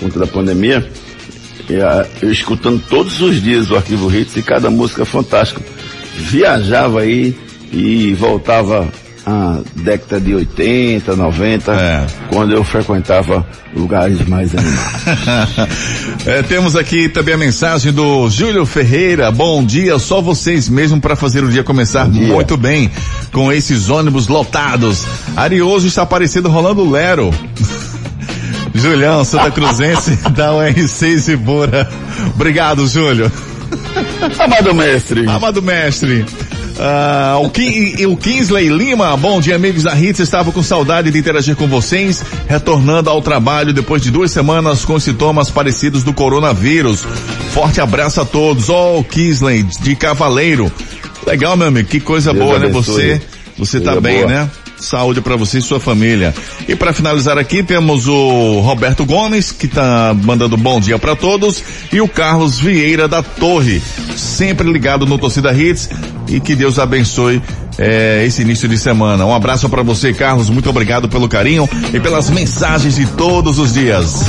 [0.00, 0.88] conta da pandemia,
[1.68, 1.84] eu,
[2.22, 5.60] eu escutando todos os dias o Arquivo Hits e cada música fantástica.
[6.16, 7.36] Viajava aí
[7.72, 8.88] e voltava
[9.26, 12.06] a década de 80, 90, É.
[12.30, 15.74] quando eu frequentava lugares mais animados.
[16.26, 19.30] É, temos aqui também a mensagem do Júlio Ferreira.
[19.30, 22.26] Bom dia, só vocês mesmo para fazer o dia começar dia.
[22.26, 22.90] muito bem
[23.30, 25.04] com esses ônibus lotados.
[25.36, 27.30] Arioso está parecendo rolando Lero.
[28.74, 31.88] Julião, Santa Cruzense da UR6 e Bora.
[32.34, 33.30] Obrigado, Júlio.
[34.38, 36.24] Amado mestre, Amado mestre.
[36.78, 41.18] Ah, o, Kim, o Kinsley Lima, bom dia amigos da Hits, estava com saudade de
[41.18, 47.04] interagir com vocês, retornando ao trabalho depois de duas semanas com sintomas parecidos do coronavírus.
[47.52, 48.68] Forte abraço a todos.
[48.68, 50.70] Ó, oh, Kinsley de Cavaleiro.
[51.26, 52.66] Legal, meu amigo, que coisa Deus boa, né?
[52.66, 52.94] abençoe.
[52.94, 53.22] Você,
[53.56, 54.28] você tá bem, boa.
[54.28, 54.50] né?
[54.76, 56.34] Saúde para você e sua família.
[56.68, 61.62] E para finalizar aqui temos o Roberto Gomes que tá mandando bom dia para todos
[61.92, 63.80] e o Carlos Vieira da Torre,
[64.16, 65.88] sempre ligado no Torcida Hits
[66.28, 67.42] e que Deus abençoe
[67.78, 69.24] eh, esse início de semana.
[69.26, 70.50] Um abraço para você, Carlos.
[70.50, 74.24] Muito obrigado pelo carinho e pelas mensagens de todos os dias.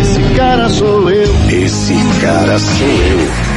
[0.00, 1.34] Esse cara sou eu.
[1.50, 3.50] esse cara sou eu.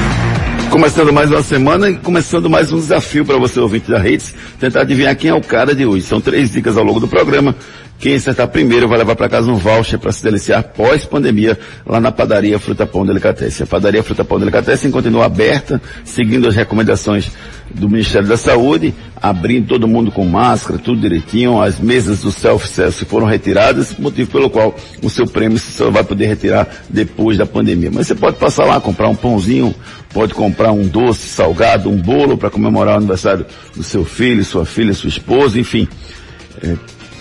[0.73, 4.81] Começando mais uma semana e começando mais um desafio para você ouvinte da Hits, tentar
[4.81, 6.03] adivinhar quem é o cara de hoje.
[6.03, 7.55] São três dicas ao longo do programa.
[8.03, 12.11] Quem acertar primeiro vai levar para casa um voucher para se deliciar pós-pandemia lá na
[12.11, 13.63] padaria Fruta Pão Delicatessen.
[13.63, 17.31] A padaria Fruta Pão Delicatessen continua aberta, seguindo as recomendações
[17.73, 21.61] do Ministério da Saúde, abrindo todo mundo com máscara, tudo direitinho.
[21.61, 26.03] As mesas do self-service foram retiradas, motivo pelo qual o seu prêmio você só vai
[26.03, 27.89] poder retirar depois da pandemia.
[27.89, 29.73] Mas você pode passar lá, comprar um pãozinho,
[30.13, 34.65] pode comprar um doce salgado, um bolo para comemorar o aniversário do seu filho, sua
[34.65, 35.87] filha, sua esposa, enfim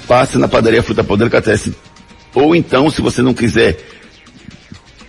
[0.07, 1.75] passe na padaria Fruta Pão Delicatessen.
[2.35, 3.79] Ou então, se você não quiser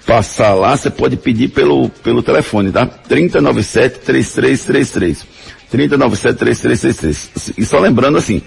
[0.06, 2.86] passar lá, você pode pedir pelo, pelo telefone, tá?
[3.10, 5.26] 3097-3333.
[5.74, 7.54] 3097-3333.
[7.58, 8.42] E só lembrando assim,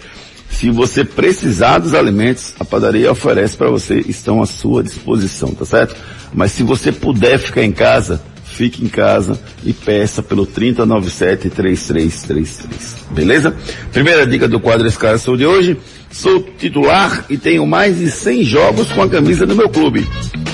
[0.50, 5.64] se você precisar dos alimentos, a padaria oferece para você, estão à sua disposição, tá
[5.64, 5.96] certo?
[6.32, 8.22] Mas se você puder ficar em casa,
[8.56, 12.96] fique em casa e peça pelo 3097-3333.
[13.10, 13.54] Beleza?
[13.92, 14.88] Primeira dica do quadro
[15.18, 15.76] Sou de hoje.
[16.10, 20.08] Sou titular e tenho mais de 100 jogos com a camisa do meu clube.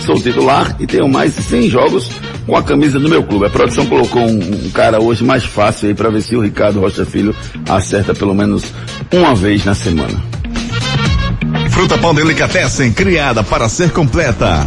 [0.04, 2.10] Sou titular e tenho mais de 100 jogos
[2.44, 3.46] com a camisa do meu clube.
[3.46, 6.80] A produção colocou um, um cara hoje mais fácil aí para ver se o Ricardo
[6.80, 7.36] Rocha Filho
[7.68, 8.64] acerta pelo menos
[9.12, 10.20] uma vez na semana.
[11.70, 14.66] Fruta Pão Delicatessen, criada para ser completa.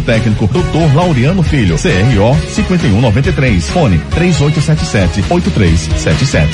[0.00, 0.94] técnico, Dr.
[0.94, 6.48] Laureano Filho, CRO 5193, fone 3877 8377.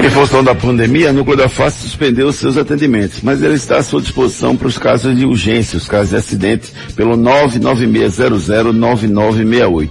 [0.00, 3.82] Em função da pandemia, a Núcleo da Face suspendeu seus atendimentos, mas ele está à
[3.82, 9.90] sua disposição para os casos de urgência, os casos de acidente, pelo 996009968.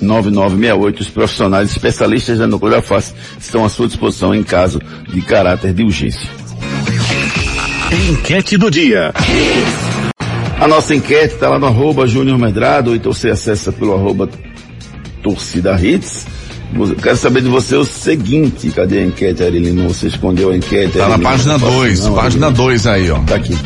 [0.00, 1.00] 996009968.
[1.00, 5.72] Os profissionais especialistas da Núcleo da Face estão à sua disposição em caso de caráter
[5.72, 6.28] de urgência.
[7.96, 9.12] Enquete do dia.
[10.60, 14.28] A nossa enquete está lá no arroba Júnior Medrado, ou então você acessa pelo arroba
[15.22, 16.26] Torcida Hits.
[17.02, 19.88] Quero saber de você o seguinte, cadê a enquete, Arilino?
[19.88, 20.98] Você escondeu a enquete?
[20.98, 22.66] Tá na página Não posso 2, não, página Arilino.
[22.66, 23.18] 2 aí, ó.
[23.20, 23.56] Tá aqui.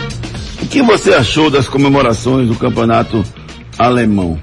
[0.63, 3.25] O que você achou das comemorações do campeonato
[3.79, 4.39] alemão?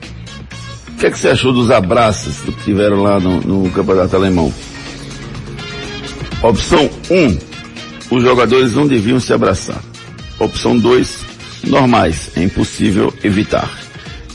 [0.89, 4.51] O que, é que você achou dos abraços que tiveram lá no, no Campeonato Alemão?
[6.41, 7.37] Opção 1, um,
[8.09, 9.81] os jogadores não deviam se abraçar.
[10.39, 11.19] Opção 2,
[11.65, 13.69] normais, é impossível evitar.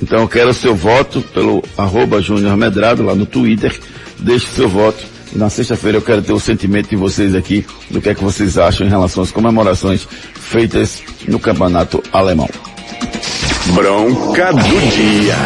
[0.03, 3.79] Então eu quero o seu voto pelo arroba Júnior Medrado lá no Twitter.
[4.19, 5.13] Deixe seu voto.
[5.35, 8.23] E na sexta-feira eu quero ter o sentimento de vocês aqui do que é que
[8.23, 12.49] vocês acham em relação às comemorações feitas no campeonato alemão.
[13.75, 15.37] Bronca do dia.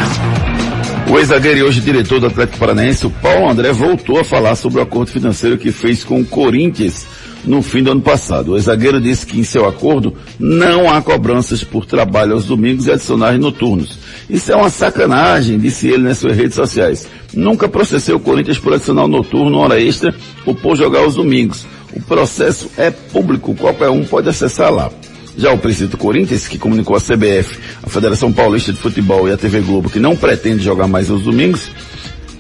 [1.09, 4.81] O ex-zagueiro e hoje diretor do Atlético Paranaense, o Paulo André, voltou a falar sobre
[4.81, 7.07] o acordo financeiro que fez com o Corinthians
[7.46, 8.52] no fim do ano passado.
[8.52, 12.92] O zagueiro disse que em seu acordo não há cobranças por trabalho aos domingos e
[12.92, 13.98] adicionais noturnos.
[14.28, 17.06] Isso é uma sacanagem, disse ele nas suas redes sociais.
[17.32, 21.66] Nunca processei o Corinthians por adicional noturno, hora extra, ou por jogar aos domingos.
[21.94, 24.90] O processo é público, qualquer um pode acessar lá.
[25.38, 29.32] Já o presidente do Corinthians, que comunicou à CBF, a Federação Paulista de Futebol e
[29.32, 31.70] a TV Globo que não pretende jogar mais aos domingos,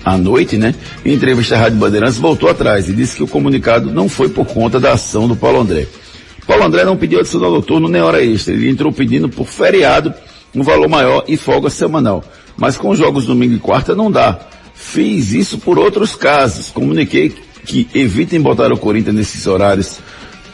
[0.06, 0.72] à noite, né?
[1.04, 4.46] Em entrevista à Rádio Bandeirantes, voltou atrás e disse que o comunicado não foi por
[4.46, 5.88] conta da ação do Paulo André.
[6.46, 8.54] Paulo André não pediu adicional noturno nem hora extra.
[8.54, 10.14] Ele entrou pedindo por feriado
[10.54, 12.22] um valor maior e folga semanal.
[12.56, 14.38] Mas com jogos domingo e quarta não dá.
[14.74, 16.70] Fiz isso por outros casos.
[16.70, 19.98] Comuniquei que evitem botar o Corinthians nesses horários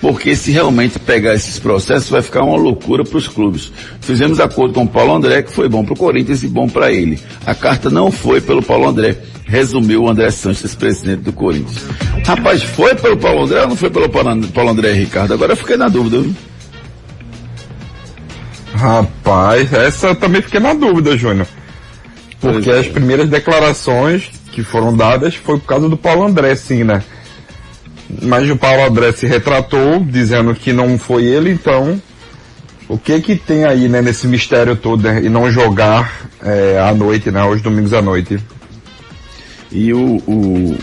[0.03, 3.71] porque se realmente pegar esses processos vai ficar uma loucura para os clubes.
[4.01, 6.91] Fizemos acordo com o Paulo André, que foi bom para o Corinthians e bom para
[6.91, 7.21] ele.
[7.47, 11.85] A carta não foi pelo Paulo André, resumiu o André Sanches, presidente do Corinthians.
[12.27, 15.35] Rapaz, foi pelo Paulo André ou não foi pelo Paulo André, Ricardo?
[15.35, 16.21] Agora eu fiquei na dúvida.
[16.21, 16.35] Viu?
[18.75, 21.47] Rapaz, essa eu também fiquei na dúvida, Júnior.
[22.41, 22.81] Porque é.
[22.81, 27.03] as primeiras declarações que foram dadas foi por causa do Paulo André, sim, né?
[28.21, 32.01] Mas o Paulo André se retratou, dizendo que não foi ele, então
[32.89, 36.93] o que que tem aí, né, nesse mistério todo né, e não jogar é, à
[36.93, 38.39] noite, né, aos domingos à noite?
[39.73, 40.77] E o, o,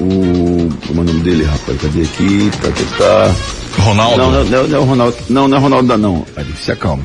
[0.00, 3.82] o, como é o nome dele, rapaz, cadê aqui, tá, tá, tá.
[3.82, 4.16] Ronaldo?
[4.16, 7.02] Não, não, não, não, Ronaldo, não, não é Ronaldo, não, se acalma,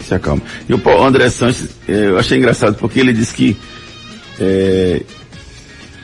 [0.00, 0.42] se acalma.
[0.68, 3.56] E o André Sanches, é, eu achei engraçado porque ele disse que
[4.40, 5.02] é,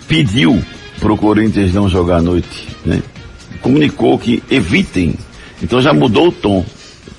[0.08, 0.62] pediu
[1.00, 3.02] pro Corinthians não jogar à noite, né?
[3.60, 5.14] Comunicou que evitem.
[5.62, 6.64] Então já mudou o tom.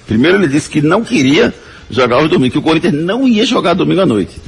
[0.05, 1.53] Primeiro ele disse que não queria
[1.89, 4.41] jogar os domingos, que o Corinthians não ia jogar domingo à noite.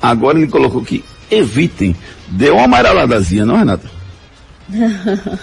[0.00, 1.94] Agora ele colocou que evitem.
[2.28, 3.90] Deu uma amareladazinha, não, Renata?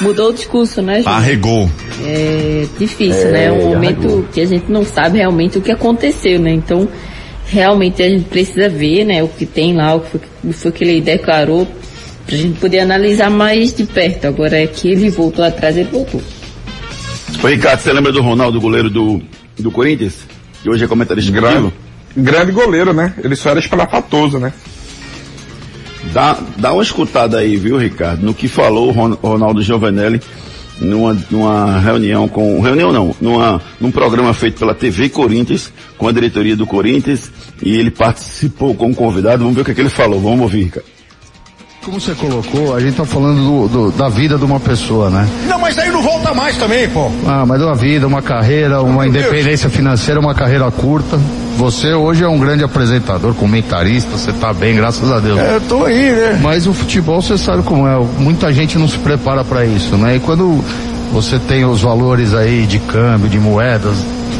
[0.00, 1.08] Mudou o discurso, né, Ju?
[1.08, 1.70] Arregou.
[2.02, 3.44] É difícil, é, né?
[3.46, 4.24] É um momento arregou.
[4.32, 6.52] que a gente não sabe realmente o que aconteceu, né?
[6.52, 6.88] Então,
[7.46, 10.52] realmente a gente precisa ver, né, o que tem lá, o que foi, o que,
[10.52, 11.66] foi que ele declarou
[12.26, 14.26] pra gente poder analisar mais de perto.
[14.26, 16.22] Agora é que ele voltou atrás, ele voltou.
[17.42, 19.22] Ô Ricardo, você lembra do Ronaldo, goleiro do,
[19.58, 20.14] do Corinthians?
[20.62, 21.72] Que hoje é comentarista grande,
[22.16, 23.14] grande goleiro, né?
[23.22, 24.52] Ele só era espalhafatoso, né?
[26.12, 30.20] Dá, dá uma escutada aí, viu, Ricardo, no que falou o Ronaldo Giovanelli
[30.80, 32.60] numa, numa reunião com.
[32.60, 37.30] Reunião não, numa, num programa feito pela TV Corinthians, com a diretoria do Corinthians,
[37.62, 39.42] e ele participou como convidado.
[39.42, 40.20] Vamos ver o que, é que ele falou.
[40.20, 40.88] Vamos ouvir, Ricardo.
[41.84, 45.28] Como você colocou, a gente tá falando do, do, da vida de uma pessoa, né?
[45.46, 47.10] Não, mas aí não volta mais também, pô.
[47.26, 49.76] Ah, mas uma vida, uma carreira, uma Meu independência Deus.
[49.76, 51.20] financeira, uma carreira curta.
[51.58, 55.38] Você hoje é um grande apresentador, comentarista, você tá bem, graças a Deus.
[55.38, 56.40] É, eu tô aí, né?
[56.42, 60.16] Mas o futebol, você sabe como é, muita gente não se prepara para isso, né?
[60.16, 60.64] E quando
[61.12, 63.94] você tem os valores aí de câmbio, de moedas,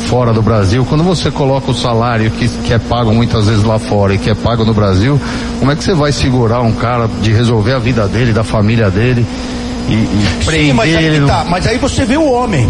[0.08, 3.78] fora do Brasil, quando você coloca o salário que, que é pago muitas vezes lá
[3.78, 5.20] fora e que é pago no Brasil,
[5.58, 8.90] como é que você vai segurar um cara de resolver a vida dele, da família
[8.90, 9.26] dele
[9.88, 11.26] e, e Sim, prender mas aí, ele?
[11.26, 12.68] Tá, mas aí você vê o homem.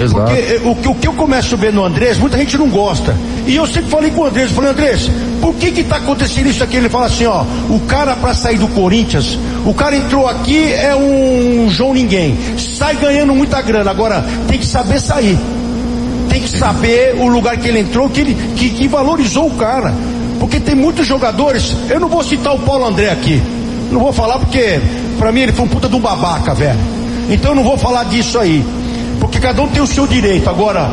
[0.00, 0.20] Exato.
[0.20, 3.16] Porque eh, o, o, que eu começo a ver no Andrés, muita gente não gosta.
[3.46, 6.62] E eu sempre falei com o Andrés, falei, Andrés, por que que tá acontecendo isso
[6.62, 6.76] aqui?
[6.76, 10.94] Ele fala assim, ó, o cara para sair do Corinthians, o cara entrou aqui, é
[10.94, 15.38] um João Ninguém, sai ganhando muita grana, agora tem que saber sair
[16.46, 19.92] que saber o lugar que ele entrou, que, ele, que, que valorizou o cara.
[20.38, 23.42] Porque tem muitos jogadores, eu não vou citar o Paulo André aqui,
[23.90, 24.80] não vou falar porque
[25.18, 26.78] para mim ele foi um puta de um babaca, velho.
[27.28, 28.64] Então eu não vou falar disso aí,
[29.18, 30.48] porque cada um tem o seu direito.
[30.48, 30.88] Agora,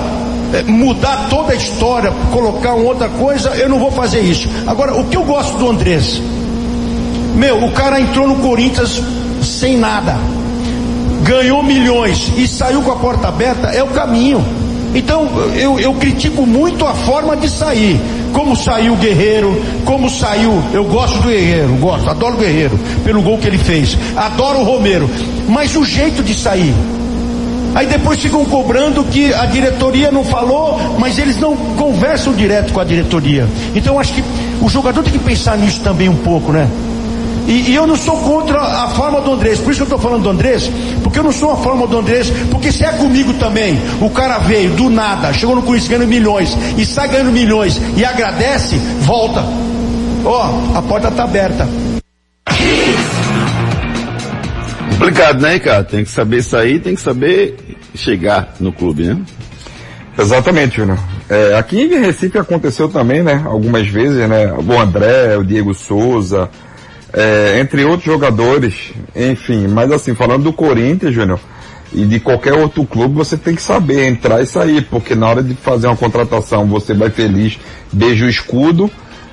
[0.54, 4.49] é, mudar toda a história, colocar uma outra coisa, eu não vou fazer isso.
[4.66, 6.22] Agora, o que eu gosto do Andrés?
[7.36, 9.01] Meu, o cara entrou no Corinthians
[9.43, 10.18] sem nada,
[11.24, 14.62] ganhou milhões e saiu com a porta aberta, é o caminho.
[14.96, 18.00] Então eu, eu critico muito a forma de sair.
[18.32, 20.62] Como saiu o Guerreiro, como saiu.
[20.74, 23.98] Eu gosto do Guerreiro, gosto, adoro o Guerreiro, pelo gol que ele fez.
[24.16, 25.10] Adoro o Romero.
[25.48, 26.74] Mas o jeito de sair.
[27.76, 32.80] Aí depois ficam cobrando que a diretoria não falou, mas eles não conversam direto com
[32.80, 33.48] a diretoria.
[33.74, 34.24] Então acho que
[34.62, 36.70] o jogador tem que pensar nisso também um pouco, né?
[37.48, 40.00] E, e, eu não sou contra a forma do Andrés, por isso que eu estou
[40.00, 40.72] falando do Andrés,
[41.04, 44.39] porque eu não sou a forma do Andrés, porque se é comigo também, o cara
[44.39, 49.44] veio do nada, chegou no Corinthians ganhando milhões e sai ganhando milhões e agradece, volta.
[50.26, 51.68] Ó, oh, a porta está aberta.
[54.91, 55.84] Complicado, né, cara?
[55.84, 57.58] Tem que saber sair, tem que saber
[57.94, 59.18] chegar no clube, né?
[60.18, 61.00] Exatamente, Júnior.
[61.30, 63.41] É, aqui em Recife aconteceu também, né?
[63.46, 64.54] Algumas vezes, né?
[64.54, 66.50] O André, o Diego Souza,
[67.14, 69.68] é, entre outros jogadores, enfim.
[69.68, 71.39] Mas assim, falando do Corinthians, Júnior,
[71.93, 75.43] e de qualquer outro clube, você tem que saber entrar e sair, porque na hora
[75.43, 77.59] de fazer uma contratação você vai feliz,
[77.91, 78.89] beija o escudo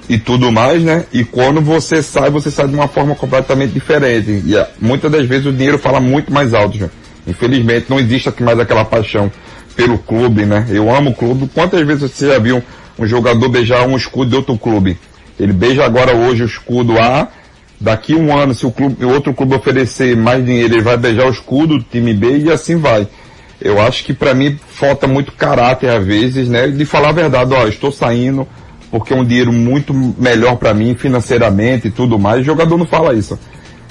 [0.09, 1.07] e tudo mais, né?
[1.13, 4.31] E quando você sai, você sai de uma forma completamente diferente.
[4.31, 6.91] E muitas das vezes o dinheiro fala muito mais alto, Júnior.
[7.27, 9.31] Infelizmente não existe mais aquela paixão
[9.75, 10.67] pelo clube, né?
[10.69, 11.49] Eu amo o clube.
[11.55, 12.63] Quantas vezes você já viu
[12.99, 14.99] um jogador beijar um escudo de outro clube?
[15.39, 17.29] Ele beija agora hoje o escudo A,
[17.81, 21.31] Daqui um ano, se o, clube, outro clube oferecer mais dinheiro, ele vai beijar o
[21.31, 23.09] escudo do time B e assim vai.
[23.59, 26.69] Eu acho que para mim falta muito caráter às vezes, né?
[26.69, 28.47] De falar a verdade, ó, estou saindo
[28.91, 32.41] porque é um dinheiro muito melhor para mim financeiramente e tudo mais.
[32.41, 33.39] O jogador não fala isso.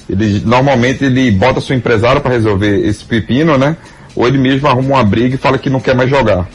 [0.07, 3.77] Ele normalmente ele bota seu empresário para resolver esse pepino, né?
[4.15, 6.47] Ou ele mesmo arruma uma briga e fala que não quer mais jogar.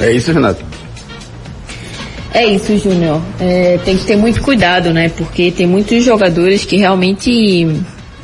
[0.00, 0.75] É isso, Renato.
[2.36, 3.22] É isso, Júnior.
[3.40, 5.08] É, tem que ter muito cuidado, né?
[5.08, 7.66] Porque tem muitos jogadores que realmente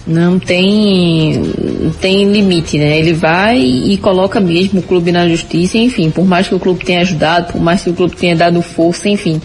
[0.06, 1.40] não tem,
[1.98, 2.98] tem limite, né?
[2.98, 6.84] Ele vai e coloca mesmo o clube na justiça, enfim, por mais que o clube
[6.84, 9.40] tenha ajudado, por mais que o clube tenha dado força, enfim.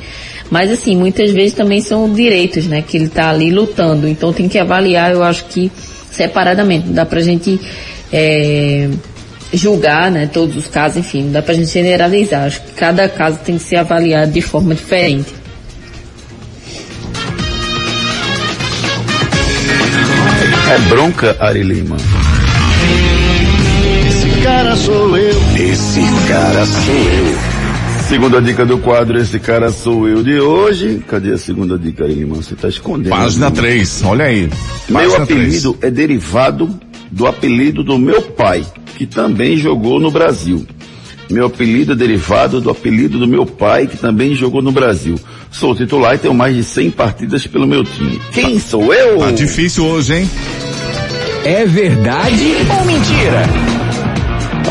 [0.51, 2.84] Mas assim, muitas vezes também são direitos, né?
[2.86, 4.05] Que ele está ali lutando.
[4.05, 5.72] Então tem que avaliar, eu acho que
[6.11, 6.88] separadamente.
[6.88, 7.57] Não dá pra gente
[8.11, 8.89] é,
[9.53, 12.45] julgar, né, todos os casos, enfim, não dá pra gente generalizar.
[12.45, 15.33] Acho que cada caso tem que ser avaliado de forma diferente.
[20.69, 21.95] É bronca, Ari Lima.
[24.09, 25.35] Esse cara sou eu.
[25.55, 27.57] Esse cara sou eu.
[28.09, 31.01] Segunda dica do quadro, esse cara sou eu de hoje.
[31.07, 32.35] Cadê a segunda dica, Ari Lima?
[32.35, 33.11] Você tá escondendo.
[33.11, 34.49] Página 3, olha aí.
[34.91, 35.83] Página meu apelido 3.
[35.83, 36.79] é derivado
[37.11, 38.65] do apelido do meu pai
[38.97, 40.65] que também jogou no Brasil.
[41.29, 45.19] Meu apelido é derivado do apelido do meu pai, que também jogou no Brasil.
[45.51, 48.19] Sou titular e tenho mais de 100 partidas pelo meu time.
[48.33, 49.19] Quem sou eu?
[49.19, 50.29] Tá difícil hoje, hein?
[51.45, 53.43] É verdade ou mentira?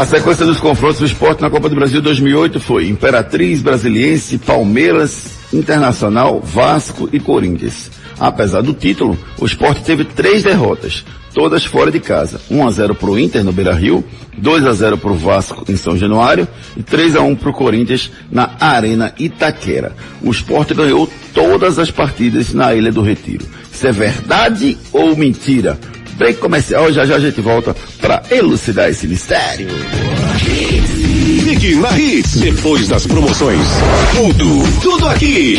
[0.01, 5.39] A sequência dos confrontos do esporte na Copa do Brasil 2008 foi Imperatriz, Brasiliense, Palmeiras,
[5.53, 7.91] Internacional, Vasco e Corinthians.
[8.19, 11.05] Apesar do título, o esporte teve três derrotas
[11.37, 12.41] todas fora de casa.
[12.51, 14.03] 1 a 0 para o Inter no Beira Rio,
[14.39, 17.53] 2 a 0 para o Vasco em São Januário e 3 a 1 para o
[17.53, 19.95] Corinthians na Arena Itaquera.
[20.23, 23.45] O esporte ganhou todas as partidas na Ilha do Retiro.
[23.71, 25.79] Isso é verdade ou mentira?
[26.17, 29.69] Break comercial, já já a gente volta para elucidar esse mistério.
[31.45, 33.61] Fique na Hits, depois das promoções.
[34.15, 35.59] Tudo, tudo aqui.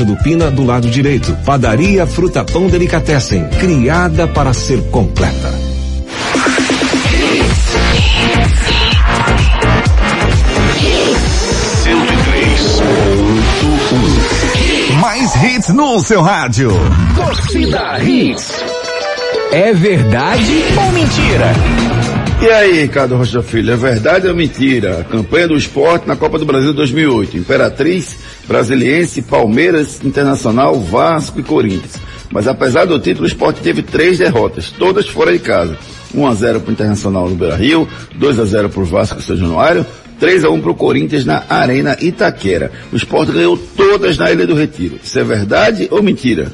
[0.00, 1.36] do Pina do lado direito.
[1.44, 5.52] Padaria Fruta Pão Delicatessen, criada para ser completa.
[15.00, 16.72] Mais hits no seu rádio.
[17.14, 18.64] Torcida Hits.
[19.52, 21.52] É verdade ou mentira?
[22.42, 24.98] E aí, Ricardo Rocha Filho, é verdade ou mentira?
[24.98, 27.36] A campanha do esporte na Copa do Brasil 2008.
[27.36, 28.18] Imperatriz,
[28.48, 32.00] Brasiliense, Palmeiras, Internacional, Vasco e Corinthians.
[32.32, 35.78] Mas apesar do título, o esporte teve três derrotas, todas fora de casa.
[36.12, 39.22] 1 a 0 para o Internacional no Beira Rio, 2 a 0 para o Vasco
[39.22, 39.86] São Januário,
[40.18, 42.72] 3 a 1 para o Corinthians na Arena Itaquera.
[42.92, 44.98] O esporte ganhou todas na Ilha do Retiro.
[45.00, 46.52] Isso é verdade ou mentira?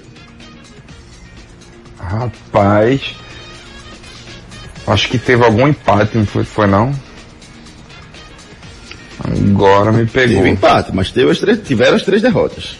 [1.98, 3.00] Rapaz.
[4.88, 6.92] Acho que teve algum empate, não foi, foi não?
[9.22, 10.36] Agora me pegou.
[10.36, 12.76] Teve empate, mas teve as três, tiveram as três derrotas.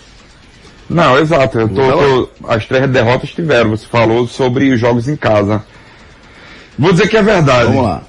[0.89, 1.59] Não, exato.
[1.59, 3.71] Eu tô, tô- as três derrotas tiveram.
[3.71, 5.63] Você falou sobre os jogos em casa.
[6.79, 7.67] Vou dizer que é verdade.
[7.67, 8.03] Vamos lá.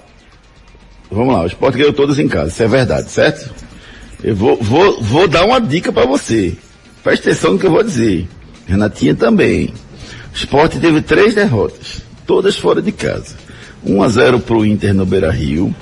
[1.11, 3.49] Vamos lá, o esporte ganhou todas em casa, isso é verdade, certo?
[4.23, 6.55] Eu vou, vou, vou dar uma dica para você.
[7.03, 8.27] Preste atenção no que eu vou dizer.
[8.67, 9.73] Renatinha também.
[10.31, 13.35] O esporte teve três derrotas, todas fora de casa.
[13.85, 15.73] 1 a 0 pro Inter no Beira Rio,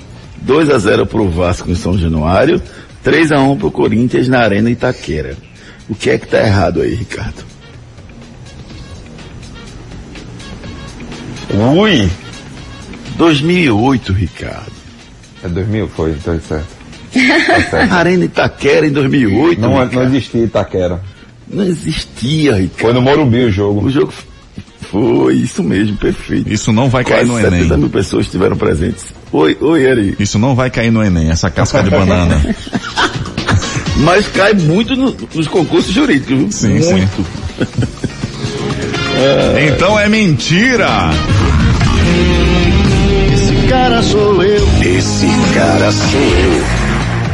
[0.42, 2.62] 2 a 0 pro Vasco em São Januário,
[3.02, 5.36] 3 a 1 pro Corinthians na Arena Itaquera.
[5.88, 7.44] O que é que tá errado aí, Ricardo?
[11.76, 12.10] Ui!
[13.16, 14.72] 2008, Ricardo.
[15.42, 16.78] É 2000, foi, então certo.
[17.92, 19.60] Arena Itaquera em 2008.
[19.60, 19.94] Não, Ricardo.
[19.94, 21.00] não existia Itaquera.
[21.48, 22.80] Não existia, Ricardo.
[22.80, 23.86] Foi no Morumbi o jogo.
[23.86, 24.12] O jogo
[24.90, 26.52] foi isso mesmo, perfeito.
[26.52, 27.78] Isso não vai cair Quase no 70 Enem.
[27.78, 29.06] mil pessoas estiveram presentes.
[29.32, 30.16] Oi, oi, Eri.
[30.18, 32.40] Isso não vai cair no Enem, essa casca de banana.
[33.98, 36.52] Mas cai muito no- nos concursos jurídicos, viu?
[36.52, 36.92] Sim, sim.
[36.92, 37.26] muito.
[39.74, 41.10] Então é mentira!
[43.34, 44.68] Esse cara sou eu.
[44.80, 46.77] Esse cara sou eu.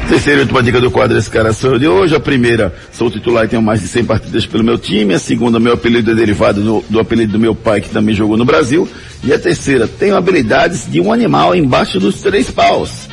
[0.09, 2.15] Terceira e última dica do quadro Esse Cara Sou de hoje.
[2.15, 5.15] A primeira, sou titular e tenho mais de 100 partidas pelo meu time.
[5.15, 8.37] A segunda, meu apelido é derivado do, do apelido do meu pai, que também jogou
[8.37, 8.89] no Brasil.
[9.23, 13.09] E a terceira, tenho habilidades de um animal embaixo dos três paus.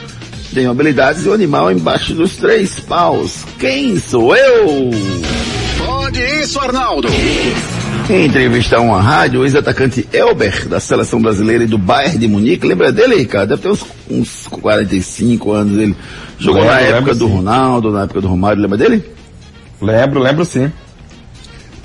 [0.53, 3.45] Tenho habilidades de um animal embaixo dos três paus.
[3.57, 4.91] Quem sou eu?
[5.85, 7.07] Pode isso, Arnaldo.
[8.11, 12.27] Em entrevista a uma rádio, o ex-atacante Elber, da seleção brasileira e do Bayern de
[12.27, 13.51] Munique, lembra dele, Ricardo?
[13.51, 15.79] Deve ter uns, uns 45 anos.
[15.79, 15.95] Ele
[16.37, 17.33] jogou Lembro, na época do sim.
[17.33, 19.01] Ronaldo, na época do Romário, lembra dele?
[19.81, 20.69] Lembro, lembro sim.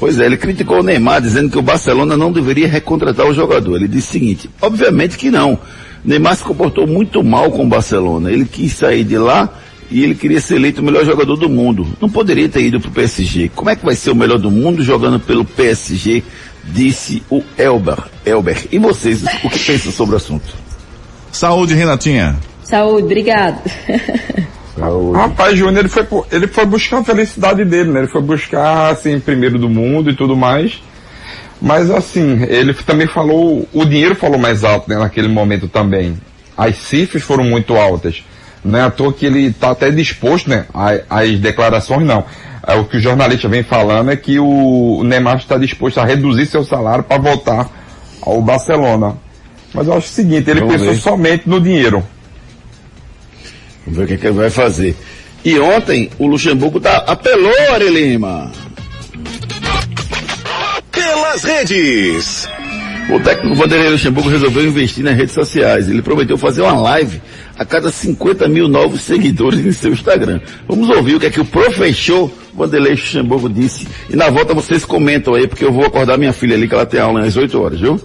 [0.01, 3.77] Pois é, ele criticou o Neymar, dizendo que o Barcelona não deveria recontratar o jogador.
[3.77, 5.57] Ele disse o seguinte, obviamente que não.
[6.05, 8.33] Neymar se comportou muito mal com o Barcelona.
[8.33, 9.49] Ele quis sair de lá
[9.91, 11.87] e ele queria ser eleito o melhor jogador do mundo.
[12.01, 13.51] Não poderia ter ido pro PSG.
[13.55, 16.23] Como é que vai ser o melhor do mundo jogando pelo PSG?
[16.65, 17.99] Disse o Elber.
[18.25, 18.67] Elber.
[18.73, 20.55] E vocês, o que pensam sobre o assunto?
[21.31, 22.37] Saúde, Renatinha.
[22.65, 23.61] Saúde, obrigado.
[25.15, 28.01] Rapaz, Júnior, ele foi, ele foi buscar a felicidade dele, né?
[28.01, 30.83] Ele foi buscar, assim, primeiro do mundo e tudo mais.
[31.61, 36.17] Mas, assim, ele também falou, o dinheiro falou mais alto, né, naquele momento também.
[36.57, 38.23] As cifras foram muito altas.
[38.65, 40.67] Não é à toa que ele está até disposto, né?
[41.09, 42.25] As declarações não.
[42.67, 46.47] É, o que o jornalista vem falando é que o Neymar está disposto a reduzir
[46.47, 47.71] seu salário para voltar
[48.21, 49.17] ao Barcelona.
[49.73, 51.01] Mas eu acho o seguinte, ele Vamos pensou ver.
[51.01, 52.03] somente no dinheiro.
[53.85, 54.97] Vamos ver o que, é que ele vai fazer.
[55.45, 58.51] E ontem, o Luxemburgo tá, apelou, Ari Lima.
[60.91, 62.49] Pelas redes.
[63.09, 65.89] O técnico Vanderlei Luxemburgo resolveu investir nas redes sociais.
[65.89, 67.21] Ele prometeu fazer uma live
[67.59, 70.41] a cada 50 mil novos seguidores em seu Instagram.
[70.69, 73.87] Vamos ouvir o que é que o professor Vanderlei Luxemburgo disse.
[74.09, 76.87] E na volta vocês comentam aí, porque eu vou acordar minha filha ali, que ela
[76.87, 78.01] tem aula às 8 horas, viu?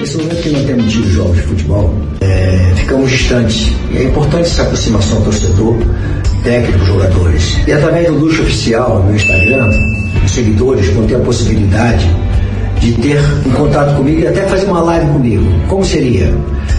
[0.00, 3.70] Nesse momento que não temos tido jogos de futebol, é, ficamos distantes.
[3.92, 5.76] E é importante essa aproximação ao torcedor,
[6.42, 7.58] técnico, jogadores.
[7.66, 9.70] E através do Luxo Oficial no Instagram,
[10.24, 12.08] os seguidores vão ter a possibilidade
[12.80, 15.44] de ter um contato comigo e até fazer uma live comigo.
[15.68, 16.34] Como seria?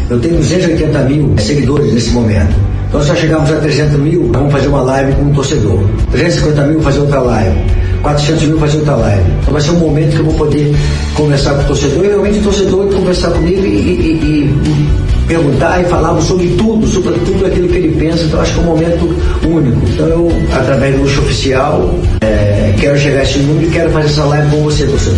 [0.10, 2.56] Eu tenho 280 mil seguidores nesse momento.
[2.90, 5.80] Então, se nós chegarmos a 300 mil, vamos fazer uma live com um torcedor.
[6.12, 7.58] 350 mil, fazer outra live.
[8.04, 9.24] 400 mil, fazer outra live.
[9.42, 10.76] Então, vai ser um momento que eu vou poder
[11.16, 15.86] conversar com o torcedor e realmente o torcedor conversar comigo e, e- e perguntar e
[15.86, 18.26] falarmos sobre tudo, sobre tudo aquilo que ele pensa.
[18.26, 19.16] Então, acho que é um momento
[19.48, 19.78] único.
[19.92, 24.08] Então, eu, através do luxo oficial, é, quero chegar a esse número e quero fazer
[24.10, 25.18] essa live com você, torcedor.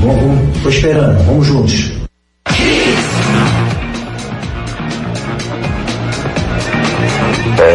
[0.00, 2.01] Vamos, esperando, vamos juntos.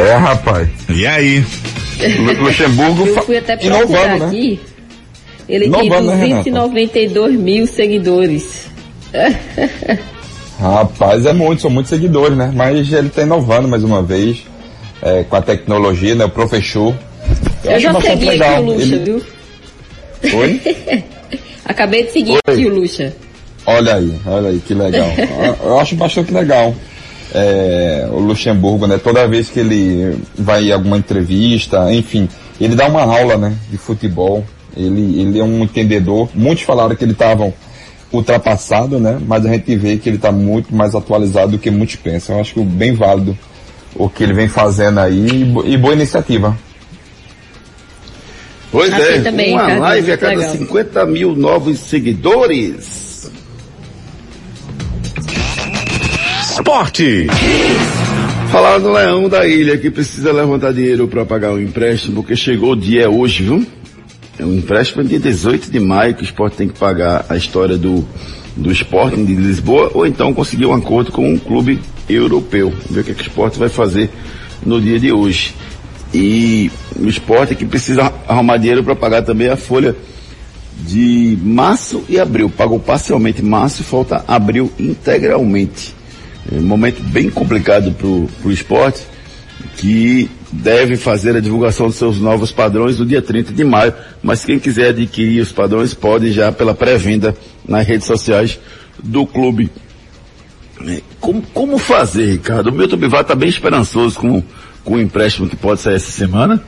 [0.08, 0.68] É, rapaz.
[0.90, 1.44] E aí?
[2.20, 4.26] Lu- Luxemburgo Eu fui até procurar inovando, né?
[4.28, 4.60] aqui.
[5.50, 6.50] Ele Inovando, né, tem Renata?
[6.50, 8.68] 292 mil seguidores.
[10.60, 12.52] Rapaz, é muito, são muitos seguidores, né?
[12.54, 14.44] Mas ele tá inovando mais uma vez
[15.02, 16.26] é, com a tecnologia, né?
[16.26, 16.94] O professor.
[17.64, 18.54] Eu, acho já segui legal.
[18.54, 19.22] aqui o Luxa, Ele- viu?
[20.40, 20.62] Oi?
[21.66, 22.40] Acabei de seguir Oi.
[22.54, 23.14] aqui o Luxa.
[23.66, 25.08] Olha aí, olha aí, que legal.
[25.18, 26.74] Eu- Eu acho bastante legal.
[27.34, 28.98] É, o Luxemburgo, né?
[28.98, 32.28] Toda vez que ele vai em alguma entrevista, enfim,
[32.60, 33.56] ele dá uma aula, né?
[33.70, 34.44] De futebol.
[34.76, 36.30] Ele, ele é um entendedor.
[36.34, 37.52] Muitos falaram que ele estava
[38.12, 39.20] ultrapassado, né?
[39.26, 42.36] Mas a gente vê que ele está muito mais atualizado do que muitos pensam.
[42.36, 43.38] Eu acho que bem válido
[43.96, 46.58] o que ele vem fazendo aí e boa iniciativa.
[48.72, 50.56] Pois Aqui é, também, uma live a cada legal.
[50.56, 53.07] 50 mil novos seguidores.
[56.68, 57.28] Esporte.
[58.52, 62.74] Falar do Leão da Ilha que precisa levantar dinheiro para pagar o empréstimo, porque chegou
[62.74, 63.66] o dia hoje, viu?
[64.38, 67.78] É um empréstimo dia 18 de maio que o esporte tem que pagar a história
[67.78, 68.06] do,
[68.54, 72.74] do Sporting de Lisboa, ou então conseguir um acordo com um clube europeu.
[72.90, 74.10] Ver o que, é que o esporte vai fazer
[74.66, 75.56] no dia de hoje.
[76.14, 79.96] E o esporte é que precisa arrumar dinheiro para pagar também a folha
[80.86, 82.50] de março e abril.
[82.50, 85.96] Pagou parcialmente março e falta abril integralmente.
[86.52, 89.02] É um momento bem complicado para o esporte,
[89.78, 93.94] que deve fazer a divulgação dos seus novos padrões no dia 30 de maio,
[94.24, 97.36] mas quem quiser adquirir os padrões pode já pela pré-venda
[97.68, 98.60] nas redes sociais
[99.04, 99.70] do clube.
[100.86, 102.70] É, como, como fazer, Ricardo?
[102.70, 104.44] O Milton Bivar está bem esperançoso com,
[104.84, 106.64] com o empréstimo que pode sair essa semana,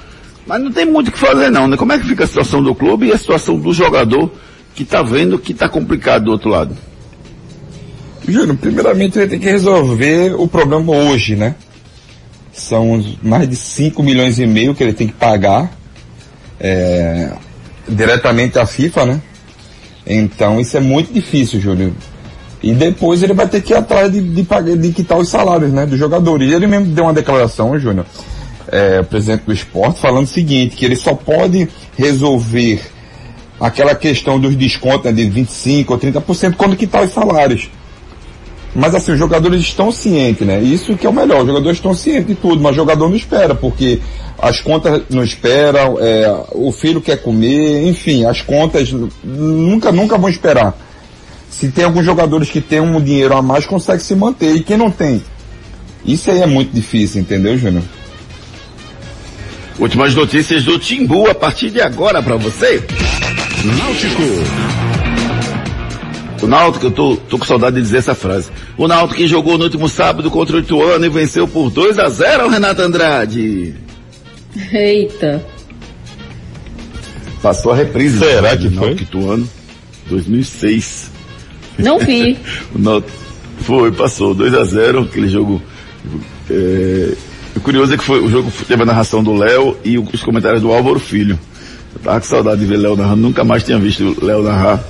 [0.45, 1.77] mas não tem muito o que fazer não, né?
[1.77, 4.31] Como é que fica a situação do clube e a situação do jogador
[4.75, 6.75] que está vendo que está complicado do outro lado?
[8.29, 11.55] Júnior, primeiramente ele tem que resolver o problema hoje, né?
[12.51, 15.71] São mais de 5 milhões e meio que ele tem que pagar
[16.59, 17.31] é,
[17.87, 19.21] diretamente à FIFA, né?
[20.05, 21.95] Então isso é muito difícil, Júlio.
[22.61, 25.71] E depois ele vai ter que ir atrás de, de, pagar, de quitar os salários,
[25.71, 26.49] né, dos jogadores.
[26.49, 28.05] E ele mesmo deu uma declaração, Júnior,
[28.67, 32.81] é, presidente do esporte, falando o seguinte, que ele só pode resolver
[33.59, 37.69] aquela questão dos descontos né, de 25% ou 30% quando quitar os salários.
[38.75, 40.61] Mas assim, os jogadores estão cientes, né?
[40.61, 43.15] Isso que é o melhor, os jogadores estão cientes de tudo, mas o jogador não
[43.15, 43.99] espera, porque
[44.37, 48.93] as contas não esperam, é, o filho quer comer, enfim, as contas
[49.23, 50.77] nunca, nunca vão esperar.
[51.49, 54.55] Se tem alguns jogadores que têm um dinheiro a mais, consegue se manter.
[54.55, 55.21] E quem não tem?
[56.05, 57.83] Isso aí é muito difícil, entendeu, Júnior?
[59.79, 62.83] Últimas notícias do Timbu a partir de agora para você.
[63.63, 64.88] Náutico.
[66.41, 68.49] O Náutico, eu tô, tô com saudade de dizer essa frase.
[68.77, 72.09] O Náutico que jogou no último sábado contra o Ituano e venceu por 2 a
[72.09, 73.75] 0 o Renato Andrade.
[74.71, 75.45] Eita.
[77.41, 78.19] Passou a reprise.
[78.19, 78.91] Será que foi?
[78.93, 79.49] Ituano,
[80.07, 81.11] 2006.
[81.77, 82.37] Não vi.
[82.73, 83.11] o Náutico
[83.61, 85.61] foi, passou 2 a 0 aquele jogo.
[86.49, 87.13] É,
[87.55, 90.61] o curioso é que foi, o jogo teve a narração do Léo e os comentários
[90.61, 91.37] do Álvaro Filho.
[91.93, 94.81] Eu tava com saudade de ver Léo narrando, nunca mais tinha visto Léo narrar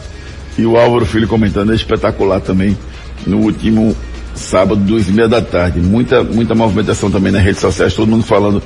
[0.60, 2.78] e o Álvaro Filho comentando é espetacular também
[3.26, 3.95] no último
[4.36, 5.80] sábado, duas e meia da tarde.
[5.80, 8.62] Muita, muita movimentação também nas redes sociais, todo mundo falando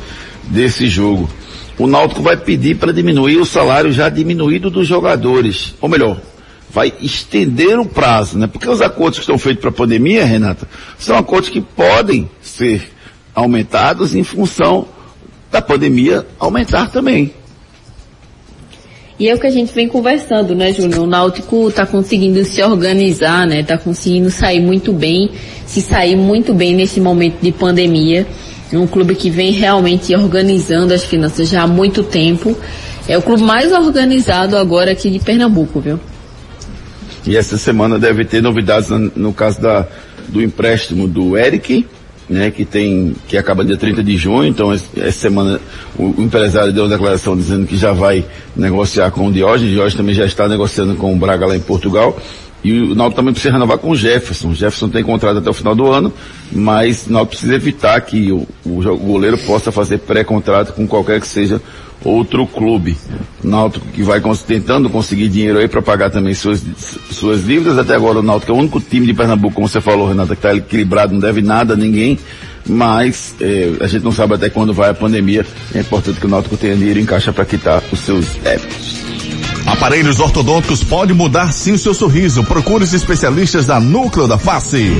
[0.45, 1.29] desse jogo.
[1.77, 5.75] O Náutico vai pedir para diminuir o salário já diminuído dos jogadores.
[5.79, 6.19] Ou melhor,
[6.69, 8.47] vai estender o prazo, né?
[8.47, 10.67] Porque os acordos que estão feitos para a pandemia, Renata,
[10.97, 12.91] são acordos que podem ser
[13.35, 14.87] aumentados em função
[15.51, 17.33] da pandemia aumentar também.
[19.23, 20.99] E é o que a gente vem conversando, né, Júnior?
[20.99, 23.61] O Náutico está conseguindo se organizar, né?
[23.61, 25.29] Está conseguindo sair muito bem,
[25.65, 28.27] se sair muito bem nesse momento de pandemia.
[28.69, 32.53] É um clube que vem realmente organizando as finanças já há muito tempo.
[33.07, 35.97] É o clube mais organizado agora aqui de Pernambuco, viu?
[37.25, 39.87] E essa semana deve ter novidades no, caso da,
[40.27, 41.87] do empréstimo do Eric,
[42.29, 45.59] né, que tem, que acaba dia 30 de junho, então essa semana
[45.97, 49.95] o, empresário deu uma declaração dizendo que já vai negociar com o Diógenes, o Diógenes
[49.95, 52.17] também já está negociando com o Braga lá em Portugal,
[52.63, 54.49] e o Náutico também precisa renovar com o Jefferson.
[54.49, 56.13] O Jefferson tem contrato até o final do ano,
[56.51, 61.19] mas o Náutico precisa evitar que o, o, o goleiro possa fazer pré-contrato com qualquer
[61.19, 61.61] que seja
[62.05, 62.97] outro clube.
[63.43, 66.63] O Náutico que vai tentando conseguir dinheiro aí para pagar também suas,
[67.11, 67.77] suas dívidas.
[67.77, 70.45] Até agora o Náutico é o único time de Pernambuco, como você falou, Renata, que
[70.45, 72.17] está equilibrado, não deve nada a ninguém.
[72.65, 75.45] Mas é, a gente não sabe até quando vai a pandemia.
[75.75, 79.02] É importante que o Náutico tenha dinheiro em caixa para quitar os seus débitos.
[79.65, 82.43] Aparelhos ortodônticos pode mudar sim o seu sorriso.
[82.43, 84.91] Procure os especialistas da Núcleo da Face.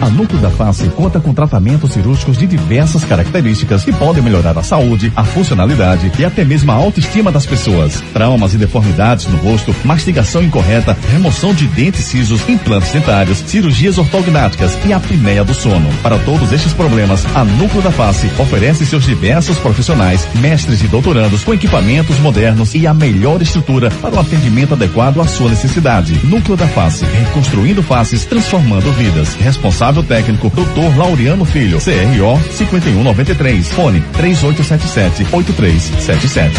[0.00, 4.62] A Núcleo da Face conta com tratamentos cirúrgicos de diversas características que podem melhorar a
[4.62, 8.02] saúde, a funcionalidade e até mesmo a autoestima das pessoas.
[8.12, 14.76] Traumas e deformidades no rosto, mastigação incorreta, remoção de dentes cisos, implantes dentários, cirurgias ortognáticas
[14.84, 15.88] e apneia do sono.
[16.02, 21.42] Para todos estes problemas, a Núcleo da Face oferece seus diversos profissionais, mestres e doutorandos
[21.42, 26.14] com equipamentos modernos e a melhor estrutura para o atendimento adequado à sua necessidade.
[26.24, 29.34] Núcleo da Face, reconstruindo faces, transformando vidas.
[29.34, 30.96] Responsável técnico, Dr.
[30.96, 36.56] Laureano Filho, CRO 5193, fone 3877 8377.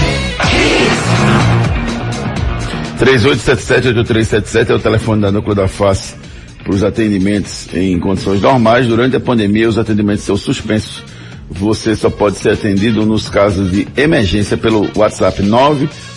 [2.97, 6.15] 3877-8377 é o telefone da Núcleo da Face
[6.63, 8.88] para os atendimentos em condições normais.
[8.88, 11.03] Durante a pandemia, os atendimentos são suspensos.
[11.49, 15.41] Você só pode ser atendido nos casos de emergência pelo WhatsApp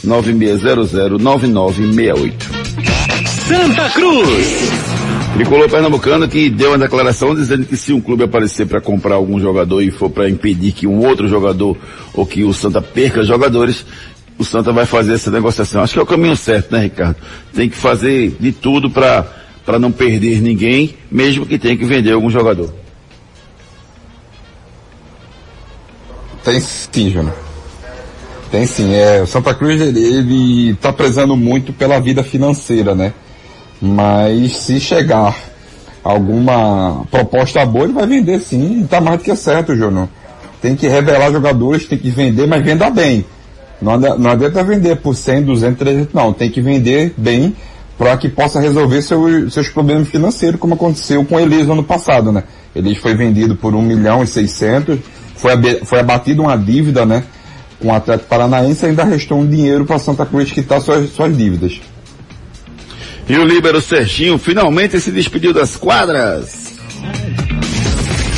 [0.07, 2.33] 996009968.
[3.47, 4.71] Santa Cruz.
[5.35, 9.41] Tricolor Pernambucano que deu uma declaração dizendo que se um clube aparecer para comprar algum
[9.41, 11.77] jogador e for para impedir que um outro jogador
[12.13, 13.87] ou que o Santa perca jogadores,
[14.39, 15.83] o Santa vai fazer essa negociação.
[15.83, 17.17] Acho que é o caminho certo, né, Ricardo?
[17.55, 22.13] Tem que fazer de tudo para para não perder ninguém, mesmo que tenha que vender
[22.13, 22.73] algum jogador.
[26.43, 27.50] Tem sim, Júnior.
[28.51, 28.93] Tem sim.
[28.95, 33.13] É, o Santa Cruz ele, ele tá prezando muito pela vida financeira, né?
[33.81, 35.37] Mas se chegar
[36.03, 38.87] alguma proposta boa, ele vai vender sim.
[38.89, 40.09] Tá mais do que certo, Júnior.
[40.61, 43.25] Tem que revelar jogadores, tem que vender, mas venda bem.
[43.81, 46.33] Não, não adianta vender por 100, 200, 300, não.
[46.33, 47.55] Tem que vender bem
[47.97, 52.33] para que possa resolver seu, seus problemas financeiros, como aconteceu com o no ano passado,
[52.33, 52.45] né?
[52.75, 54.99] Elis foi vendido por 1 milhão e 600,
[55.37, 55.53] foi,
[55.85, 57.25] foi abatida uma dívida, né?
[57.81, 61.81] Com o Atlético Paranaense ainda restou um dinheiro para Santa Cruz quitar suas, suas dívidas.
[63.29, 66.75] E o líbero Serginho finalmente se despediu das quadras.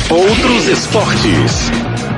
[0.09, 1.71] Outros esportes.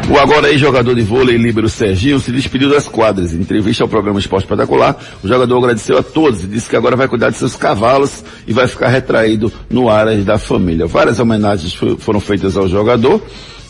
[0.07, 3.33] O agora ex-jogador de vôlei Líbero Serginho se despediu das quadras.
[3.33, 6.95] Em entrevista ao programa Esporte Espetacular, o jogador agradeceu a todos e disse que agora
[6.95, 10.85] vai cuidar de seus cavalos e vai ficar retraído no Aras da família.
[10.85, 13.19] Várias homenagens foram feitas ao jogador,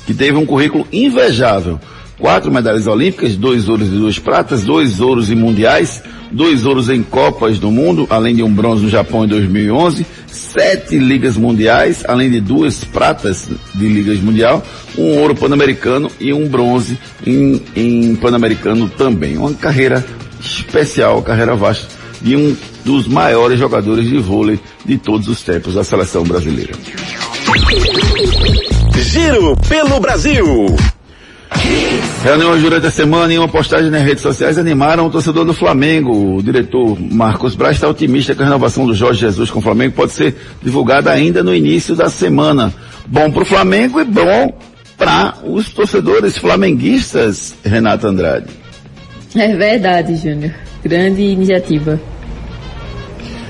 [0.05, 1.79] que teve um currículo invejável.
[2.17, 6.01] Quatro medalhas olímpicas, dois ouros e duas pratas, dois ouros em mundiais,
[6.31, 10.97] dois ouros em Copas do Mundo, além de um bronze no Japão em 2011, sete
[10.97, 14.63] ligas mundiais, além de duas pratas de ligas mundial,
[14.97, 19.37] um ouro pan-americano e um bronze em, em pan-americano também.
[19.37, 20.05] Uma carreira
[20.39, 21.87] especial, carreira vasta
[22.21, 26.73] de um dos maiores jogadores de vôlei de todos os tempos da seleção brasileira.
[28.97, 30.45] Giro pelo Brasil.
[32.23, 36.37] Reuniões durante a semana e uma postagem nas redes sociais animaram o torcedor do Flamengo.
[36.37, 39.93] O diretor Marcos Braz está otimista que a renovação do Jorge Jesus com o Flamengo
[39.93, 42.73] pode ser divulgada ainda no início da semana.
[43.07, 44.57] Bom para o Flamengo e bom
[44.97, 48.47] para os torcedores flamenguistas, Renata Andrade.
[49.35, 50.53] É verdade, Júnior.
[50.83, 51.99] Grande iniciativa.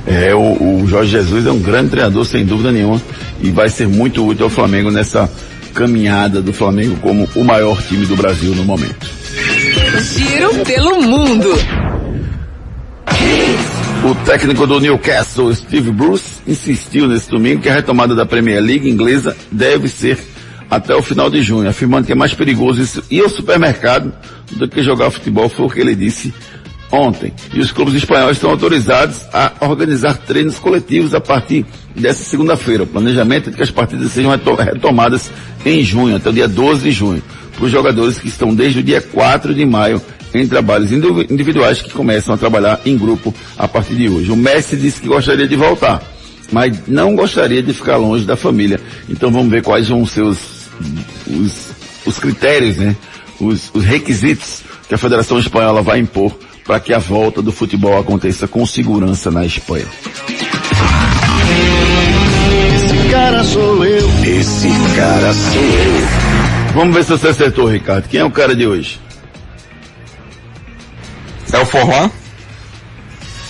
[0.08, 3.02] É, o, o Jorge Jesus é um grande treinador, sem dúvida nenhuma,
[3.42, 5.30] e vai ser muito útil ao Flamengo nessa
[5.76, 9.06] caminhada do Flamengo como o maior time do Brasil no momento.
[10.02, 11.50] Giro pelo mundo.
[14.10, 18.90] O técnico do Newcastle, Steve Bruce, insistiu nesse domingo que a retomada da Premier League
[18.90, 20.18] inglesa deve ser
[20.70, 24.14] até o final de junho, afirmando que é mais perigoso isso ir ao supermercado
[24.52, 26.34] do que jogar futebol, foi o que ele disse
[26.96, 27.34] ontem.
[27.54, 31.66] E os clubes espanhóis estão autorizados a organizar treinos coletivos a partir
[31.96, 32.84] dessa segunda-feira.
[32.84, 35.32] O planejamento é que as partidas sejam retomadas
[35.66, 37.24] em junho, até o dia 12 de junho,
[37.56, 40.02] para os jogadores que estão desde o dia 4 de maio
[40.34, 44.32] em trabalhos individuais que começam a trabalhar em grupo a partir de hoje.
[44.32, 46.04] O Messi disse que gostaria de voltar,
[46.52, 48.80] mas não gostaria de ficar longe da família.
[49.10, 50.68] Então vamos ver quais vão ser os,
[51.28, 51.70] os,
[52.06, 52.96] os critérios, né?
[53.40, 57.98] Os, os requisitos que a Federação Espanhola vai impor para que a volta do futebol
[58.00, 59.86] aconteça com segurança na Espanha.
[62.76, 64.10] Esse cara sou eu.
[64.24, 66.74] Esse cara sou eu.
[66.74, 68.08] Vamos ver se você acertou, Ricardo.
[68.10, 69.00] Quem é o cara de hoje?
[71.54, 72.10] É o Forlan?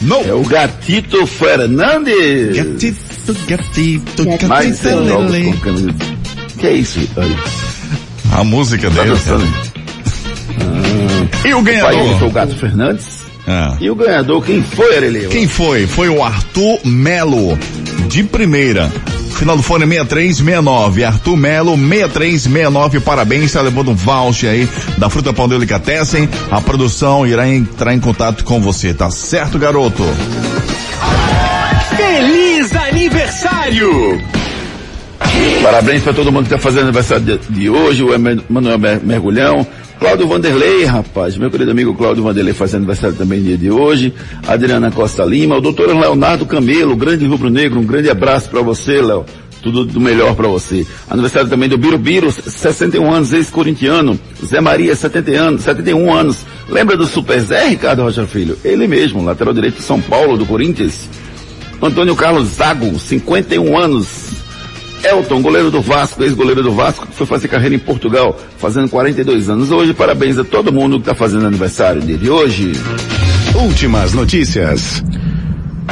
[0.02, 0.22] Não.
[0.22, 2.56] É o Gatito Fernandes.
[2.56, 4.48] Gatito, gatito, gatito.
[4.48, 5.90] Mais jogos com camisa.
[6.60, 7.36] Que é isso, Ricardo?
[8.34, 9.10] A música Tá dele.
[9.16, 9.65] dançando?
[11.44, 12.20] E o ganhador?
[12.20, 13.26] foi o Gato Fernandes.
[13.48, 13.78] Ah.
[13.80, 15.30] E o ganhador, quem foi, Areleu?
[15.30, 15.86] Quem foi?
[15.86, 17.58] Foi o Arthur Melo,
[18.08, 18.92] de primeira.
[19.36, 21.04] Final do fone 6369.
[21.04, 23.00] Arthur Melo, 6369.
[23.02, 26.28] Parabéns, tá levando um voucher aí da Fruta Pão Delicatessen.
[26.50, 30.04] A produção irá entrar em contato com você, tá certo, garoto?
[31.98, 34.35] Feliz aniversário!
[35.62, 38.08] Parabéns para todo mundo que está fazendo aniversário de, de hoje, o
[38.50, 39.66] Manuel Mer- Mergulhão,
[40.00, 44.14] Cláudio Vanderlei, rapaz, meu querido amigo Cláudio Vanderlei fazendo aniversário também dia de hoje,
[44.48, 49.26] Adriana Costa Lima, o doutor Leonardo Camelo, grande rubro-negro, um grande abraço para você, Léo.
[49.64, 50.86] Tudo do melhor para você.
[51.10, 54.20] Aniversário também do Birubiru, 61 anos, ex-corintiano.
[54.46, 56.38] Zé Maria, 70 anos, 71 anos.
[56.70, 58.56] Lembra do Super Zé, Ricardo Rocha Filho?
[58.64, 61.10] Ele mesmo, lateral direito de São Paulo, do Corinthians.
[61.82, 64.25] Antônio Carlos Zago, 51 anos.
[65.06, 69.50] Elton, goleiro do Vasco, ex-goleiro do Vasco, que foi fazer carreira em Portugal, fazendo 42
[69.50, 69.94] anos hoje.
[69.94, 72.74] Parabéns a todo mundo que está fazendo aniversário dele hoje.
[73.56, 75.04] Últimas notícias.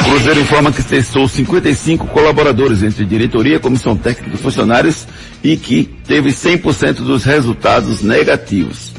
[0.04, 5.08] Cruzeiro informa que testou 55 colaboradores entre diretoria, comissão técnica e funcionários
[5.44, 8.92] e que teve 100% dos resultados negativos.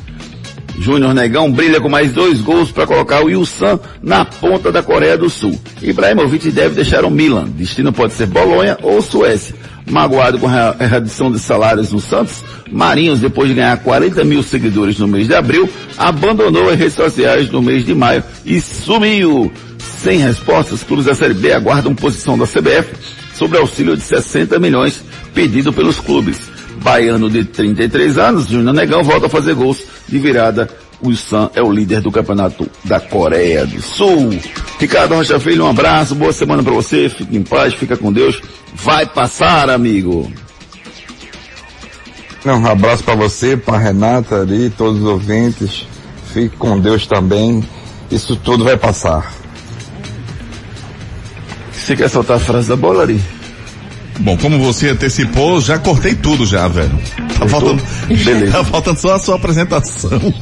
[0.78, 5.16] Júnior Negão brilha com mais dois gols para colocar o Ilsan na ponta da Coreia
[5.16, 5.58] do Sul.
[5.82, 7.44] Ibrahimovic deve deixar o Milan.
[7.48, 9.54] Destino pode ser Bolonha ou Suécia.
[9.87, 14.99] Magoado com a redução de salários no Santos, Marinhos, depois de ganhar 40 mil seguidores
[14.99, 15.68] no mês de abril,
[15.99, 19.53] abandonou as redes sociais no mês de maio e sumiu.
[19.78, 22.95] Sem respostas, clubes da Série B aguardam posição da CBF
[23.35, 25.05] sobre auxílio de 60 milhões
[25.35, 26.41] pedido pelos clubes.
[26.82, 30.68] Baiano de 33 anos, Júnior Negão volta a fazer gols de virada.
[31.05, 34.30] O Sam é o líder do campeonato da Coreia do Sul.
[34.80, 38.40] Ricardo Rocha Filho, um abraço, boa semana para você, fique em paz, fica com Deus.
[38.74, 40.32] Vai passar, amigo.
[42.42, 45.86] Não, um abraço para você, para Renata ali, todos os ouvintes.
[46.32, 47.62] Fique com Deus também.
[48.11, 49.30] Isso tudo vai passar.
[51.70, 53.20] Você quer soltar a frase da bola ali?
[54.20, 56.98] Bom, como você antecipou, já cortei tudo já, velho.
[57.38, 58.52] Tá faltando, Beleza.
[58.57, 60.32] tá faltando só a sua apresentação.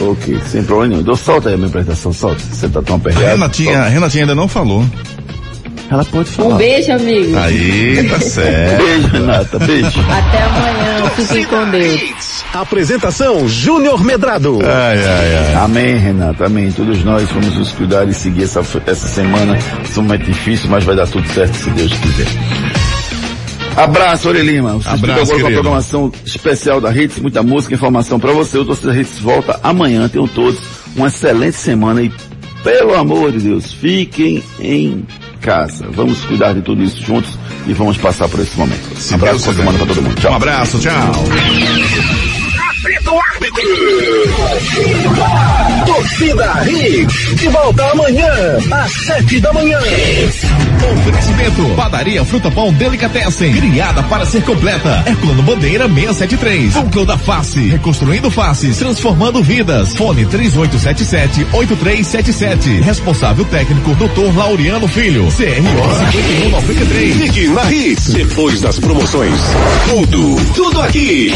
[0.00, 1.00] Ok, sem problema nenhum.
[1.02, 2.40] Então solta aí a minha apresentação, solta.
[2.52, 3.26] Você tá tão A apertado.
[3.26, 4.84] Renatinha, a Renatinha ainda não falou.
[5.90, 6.54] Ela pode falar.
[6.54, 7.36] Um beijo, amigo.
[7.38, 8.82] Aí, tá certo.
[8.84, 10.00] Beijo, Renata, beijo.
[10.10, 11.10] Até amanhã.
[11.16, 12.44] Fiquem com Deus.
[12.54, 14.60] Apresentação Júnior Medrado.
[14.64, 15.54] Ai, ai, ai.
[15.56, 16.72] Amém, Renata, amém.
[16.72, 19.58] Todos nós vamos nos cuidar e seguir essa, essa semana.
[19.84, 22.26] Esse momento difícil, mas vai dar tudo certo se Deus quiser.
[23.76, 24.74] Abraço, Ori Lima.
[24.74, 28.58] O Suspiro Abraço, agora com a programação especial da Hits, muita música, informação para você.
[28.58, 30.08] O Torcida Hits volta amanhã.
[30.08, 30.58] Tenham todos
[30.96, 32.12] uma excelente semana e,
[32.62, 35.04] pelo amor de Deus, fiquem em
[35.40, 35.86] casa.
[35.90, 38.96] Vamos cuidar de tudo isso juntos e vamos passar por esse momento.
[38.96, 40.12] Se abraço, boa semana para todo mundo.
[40.12, 40.34] Um Tchau.
[40.34, 41.12] abraço, tchau.
[45.86, 47.36] Torcida Hits.
[47.40, 48.30] De volta amanhã,
[48.70, 49.78] às sete da manhã.
[50.92, 51.62] Oferecimento.
[51.76, 53.52] Padaria Fruta Pão Delicatessen.
[53.52, 55.02] Criada para ser completa.
[55.06, 56.74] Herculano Bandeira 673.
[56.74, 57.60] Núcleo da Face.
[57.68, 58.78] Reconstruindo faces.
[58.78, 59.94] Transformando vidas.
[59.96, 62.80] Fone 3877-8377.
[62.82, 64.34] Responsável técnico Dr.
[64.36, 65.24] Laureano Filho.
[65.24, 67.16] CRO 5193.
[67.16, 68.12] Fique na Hits.
[68.12, 69.40] Depois das promoções.
[69.88, 71.32] Tudo, tudo aqui.